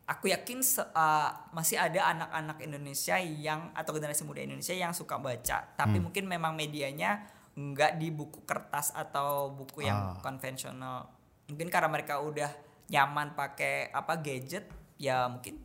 [0.05, 5.17] aku yakin se- uh, masih ada anak-anak Indonesia yang atau generasi muda Indonesia yang suka
[5.17, 6.05] baca tapi Hmm.
[6.05, 10.21] mungkin memang medianya enggak di buku kertas atau buku yang Ah.
[10.21, 11.09] konvensional
[11.45, 12.51] mungkin karena mereka udah
[12.85, 15.57] nyaman pakai apa gadget ya mungkin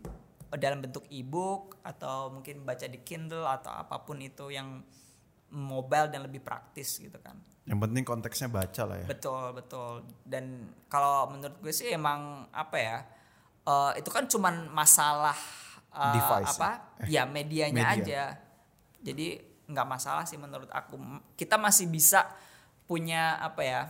[0.51, 4.83] dalam bentuk e-book atau mungkin baca di Kindle atau apa pun itu yang
[5.49, 9.07] mobile dan lebih praktis gitu kan Yang penting konteksnya baca lah ya.
[9.07, 9.93] Betul betul.
[10.25, 10.45] Dan
[10.87, 12.99] kalau menurut gue sih emang apa ya?
[13.71, 15.39] Eh, itu kan cuman masalah
[15.95, 16.71] eh, Device apa?
[17.07, 17.23] ya?
[17.23, 17.95] Ya medianya media.
[18.03, 18.23] aja.
[19.01, 19.27] Jadi
[19.71, 20.99] nggak masalah sih menurut aku.
[21.39, 22.27] Kita masih bisa
[22.85, 23.83] punya apa ya?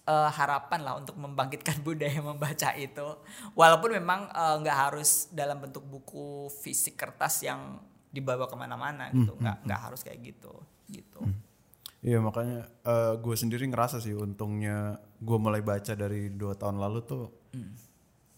[0.00, 3.08] eh, harapan lah untuk membangkitkan budaya membaca itu.
[3.54, 7.78] Walaupun memang eh, nggak harus dalam bentuk buku fisik kertas yang
[8.10, 9.38] dibawa ke mana-mana gitu.
[9.38, 10.54] Hmm, Nggak nggak harus kayak gitu
[10.90, 11.20] gitu.
[12.00, 16.98] Iya makanya eh, gue sendiri ngerasa sih untungnya gue mulai baca dari dua tahun lalu
[17.06, 17.24] tuh.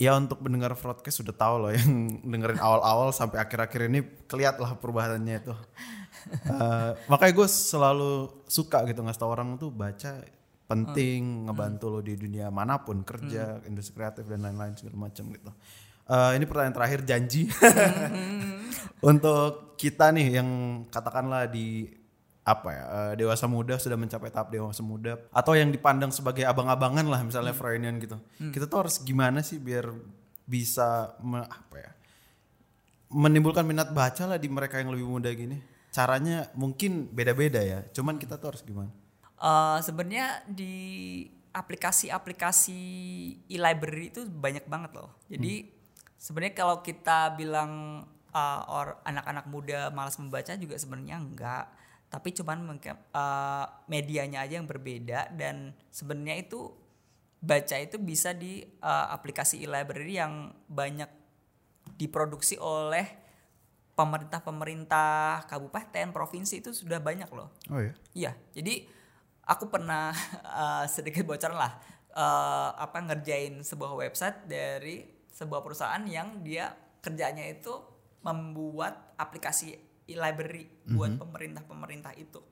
[0.02, 4.74] Ya untuk mendengar broadcast sudah tahu loh yang dengerin awal-awal sampai akhir-akhir ini keliat lah
[4.74, 5.54] perubahannya itu.
[6.22, 10.22] Eh, makanya gue selalu suka gitu ngasih tau orang tuh baca
[10.70, 15.50] penting ngebantu lo di dunia mana pun kerja industri kreatif dan lain-lain segala macam gitu.
[16.06, 17.50] Eh, ini pertanyaan terakhir janji
[19.10, 20.50] untuk kita nih yang
[20.94, 21.90] katakanlah di
[22.42, 27.06] apa ya eh, dewasa muda sudah mencapai tahap dewasa muda atau yang dipandang sebagai abang-abangan
[27.06, 28.18] lah misalnya Freudian gitu.
[28.50, 29.94] Kita tuh harus gimana sih biar
[30.42, 31.92] bisa me- apa ya
[33.12, 35.60] menimbulkan minat baca lah di mereka yang lebih muda gini?
[35.92, 38.90] Caranya mungkin beda-beda ya cuman kita tuh harus gimana?
[39.42, 40.74] Eh, sebenarnya di
[41.52, 42.80] aplikasi-aplikasi
[43.46, 45.12] e-library itu banyak banget loh.
[45.28, 45.68] Jadi
[46.16, 51.66] sebenarnya kalau kita bilang uh, or anak-anak muda malas membaca juga sebenarnya enggak.
[52.12, 56.68] Tapi cuman uh, medianya aja yang berbeda dan sebenarnya itu
[57.40, 61.08] baca itu bisa di uh, aplikasi e-library yang banyak
[61.96, 63.08] diproduksi oleh
[63.96, 67.48] pemerintah-pemerintah kabupaten, provinsi itu sudah banyak loh.
[67.72, 68.74] oh ya Iya, jadi
[69.48, 70.12] aku pernah
[70.44, 71.72] uh, sedikit bocoran lah
[72.12, 77.72] uh, apa ngerjain sebuah website dari sebuah perusahaan yang dia kerjanya itu
[78.22, 79.74] membuat aplikasi
[80.10, 82.42] library buat pemerintah-pemerintah itu.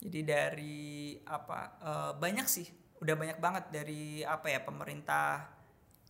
[0.00, 2.66] Jadi dari apa uh, banyak sih,
[3.00, 5.48] udah banyak banget dari apa ya pemerintah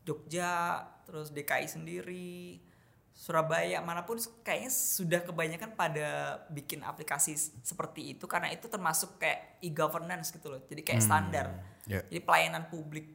[0.04, 2.60] Jogja, terus DKI sendiri,
[3.14, 9.62] Surabaya mana pun kayaknya sudah kebanyakan pada bikin aplikasi seperti itu karena itu termasuk kayak
[9.62, 10.60] e-governance gitu loh.
[10.66, 11.46] Jadi kayak standar.
[11.86, 12.02] ya.
[12.10, 13.06] Jadi pelayanan publik.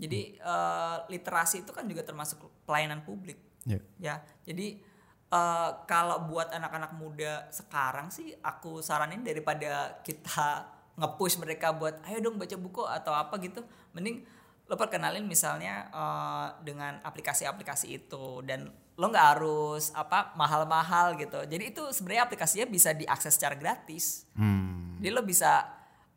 [0.00, 3.36] Jadi eh, literasi itu kan juga termasuk pelayanan publik.
[3.68, 3.78] Ya.
[4.00, 4.14] Ya.
[4.48, 4.80] Jadi
[5.28, 10.64] eh, kalau buat anak-anak muda sekarang sih aku saranin daripada kita
[10.98, 13.62] nge-push mereka buat ayo dong baca buku atau apa gitu,
[13.94, 14.26] mending
[14.68, 18.68] lo perkenalin misalnya eh, dengan aplikasi-aplikasi itu dan
[18.98, 21.38] lo nggak harus apa mahal-mahal gitu.
[21.46, 24.26] Jadi itu sebenarnya aplikasinya bisa diakses secara gratis.
[24.34, 24.98] Hmm.
[24.98, 25.64] Jadi lo bisa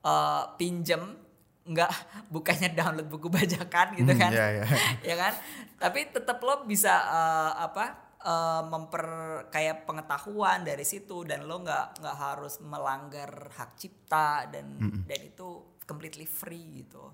[0.02, 1.22] eh, pinjem
[1.62, 1.92] nggak
[2.34, 4.66] bukannya download buku bajakan gitu Hmm, kan iya, iya.
[5.14, 5.34] ya kan
[5.78, 9.06] tapi tetap lo bisa eh, apa eh, memper
[9.50, 14.78] kayak pengetahuan dari situ dan lo nggak nggak harus melanggar hak cipta dan
[15.10, 17.12] dan itu completely free gitu.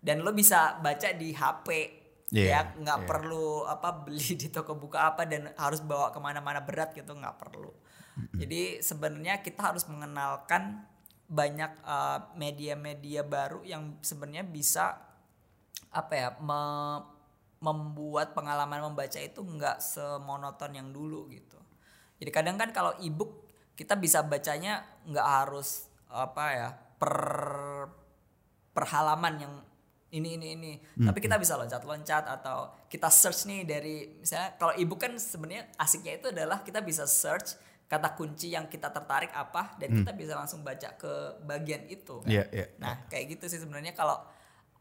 [0.00, 1.68] Dan lo bisa baca di HP
[2.30, 2.60] Iya, ya.
[2.78, 3.08] Nggak iya.
[3.10, 7.36] perlu apa beli di toko buku apa dan harus bawa ke mana-mana berat gitu nggak
[7.42, 7.74] perlu.
[8.36, 10.84] Jadi sebenarnya kita harus mengenalkan
[11.30, 14.98] banyak uh, media-media baru yang sebenarnya bisa
[15.94, 17.19] apa ya me-
[17.60, 21.60] membuat pengalaman membaca itu nggak semonoton yang dulu gitu.
[22.20, 26.68] Jadi kadang kan kalau ebook kita bisa bacanya nggak harus apa ya
[27.00, 27.14] per
[28.72, 29.54] per halaman yang
[30.10, 30.72] ini ini ini.
[31.06, 36.18] Tapi kita bisa loncat-loncat atau kita search nih dari misalnya kalau ebook kan sebenarnya asiknya
[36.18, 37.56] itu adalah kita bisa search
[37.90, 42.22] kata kunci yang kita tertarik apa dan kita bisa langsung baca ke bagian itu.
[42.22, 42.30] kan.
[42.30, 42.66] Iya, iya.
[42.78, 44.14] Nah, kayak gitu sih sebenarnya kalau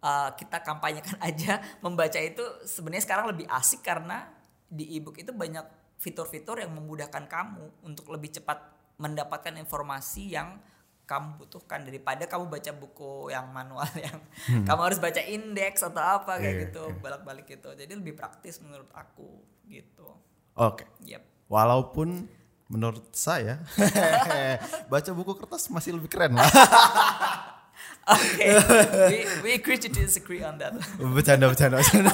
[0.04, 4.28] uh, kita kampanyekan aja membaca itu sebenarnya sekarang lebih asik karena
[4.70, 5.66] di ebook itu banyak
[6.00, 8.62] fitur-fitur yang memudahkan kamu untuk lebih cepat
[9.00, 10.60] mendapatkan informasi yang
[11.10, 14.22] kamu butuhkan daripada kamu baca buku yang manual yang
[14.62, 17.74] kamu harus baca indeks atau apa kayak Iya, gitu balak-balik gitu.
[17.74, 20.06] Jadi lebih praktis menurut aku gitu.
[20.54, 20.86] Oke.
[21.02, 21.50] Yep.
[21.50, 22.30] Walaupun
[22.70, 23.66] menurut saya
[24.94, 26.46] baca buku kertas masih lebih keren lah.
[28.10, 28.46] Oke,
[29.14, 30.74] we, we agree to disagree on that.
[30.98, 32.14] bercanda, bercanda, bercanda.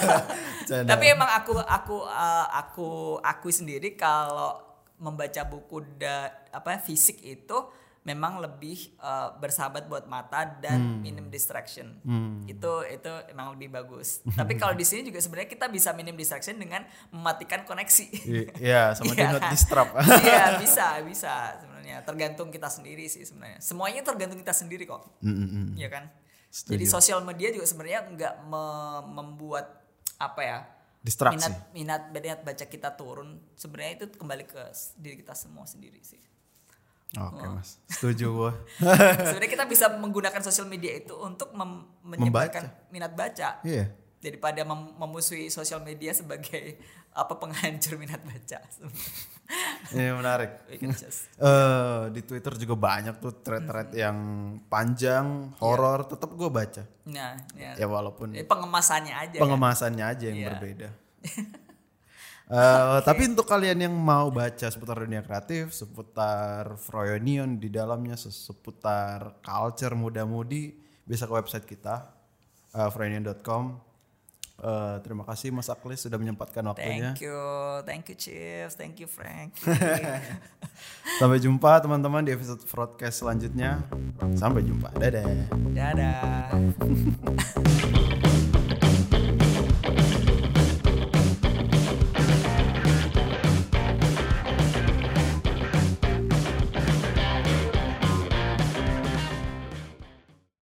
[0.59, 0.89] bercanda.
[0.91, 2.89] Tapi emang aku aku uh, aku
[3.23, 4.59] akui sendiri kalau
[4.99, 7.57] membaca buku da, apa fisik itu
[8.05, 11.97] memang lebih uh, bersahabat buat mata dan minim distraction.
[12.45, 14.21] Itu itu emang lebih bagus.
[14.29, 18.05] Tapi kalau di sini juga sebenarnya kita bisa minim distraction dengan mematikan koneksi.
[18.61, 19.51] Iya, sama do Iya not kan?
[19.51, 19.89] disturb.
[20.21, 21.33] Iya, bisa, bisa
[21.85, 22.01] sebenarnya.
[22.01, 23.61] Tergantung kita sendiri sih sebenarnya.
[23.61, 25.05] Semuanya tergantung kita sendiri kok.
[25.21, 25.67] Mm, mm, mm.
[25.77, 26.03] Iya kan?
[26.49, 26.71] Setuju.
[26.73, 29.65] Jadi sosial media juga sebenarnya nggak me- membuat
[30.17, 30.57] apa ya?
[30.99, 31.37] Distraksi.
[31.37, 33.37] Minat minat minat baca kita turun.
[33.53, 34.61] Sebenarnya itu kembali ke
[34.97, 36.17] diri kita semua sendiri sih.
[37.15, 37.79] Oke, Mas.
[37.87, 38.51] Setuju gua.
[39.21, 43.87] sebenarnya kita bisa menggunakan sosial media itu untuk mem- menyebarkan minat baca Iya.
[44.19, 46.75] daripada mem- memusuhi sosial media sebagai
[47.15, 48.59] apa penghancur minat baca.
[49.87, 50.67] Ini menarik.
[50.75, 54.17] Just- Eh di Twitter juga banyak tuh thread-thread yang
[54.65, 56.83] panjang, horor, tetap gue baca.
[57.05, 57.71] Nah, ya.
[57.77, 59.37] Ya walaupun Jadi pengemasannya aja.
[59.37, 59.41] kan?
[59.41, 60.47] pengemasannya aja yang Iya.
[60.51, 60.89] berbeda.
[62.45, 68.29] Eh, Tapi untuk kalian yang mau baca seputar dunia kreatif, seputar Froyonion di dalamnya, se-
[68.29, 72.05] seputar culture muda-mudi, bisa ke website kita,
[72.71, 73.81] uh, froyonion.com.
[74.55, 77.11] Eh, terima kasih Mas Aklis sudah menyempatkan waktunya.
[77.11, 77.39] Thank you,
[77.83, 79.51] thank you Chief, thank you Frank.
[81.19, 83.83] Sampai jumpa teman-teman di episode broadcast selanjutnya.
[84.39, 84.95] Sampai jumpa.
[84.95, 85.27] Dadah.
[85.75, 86.55] Dadah.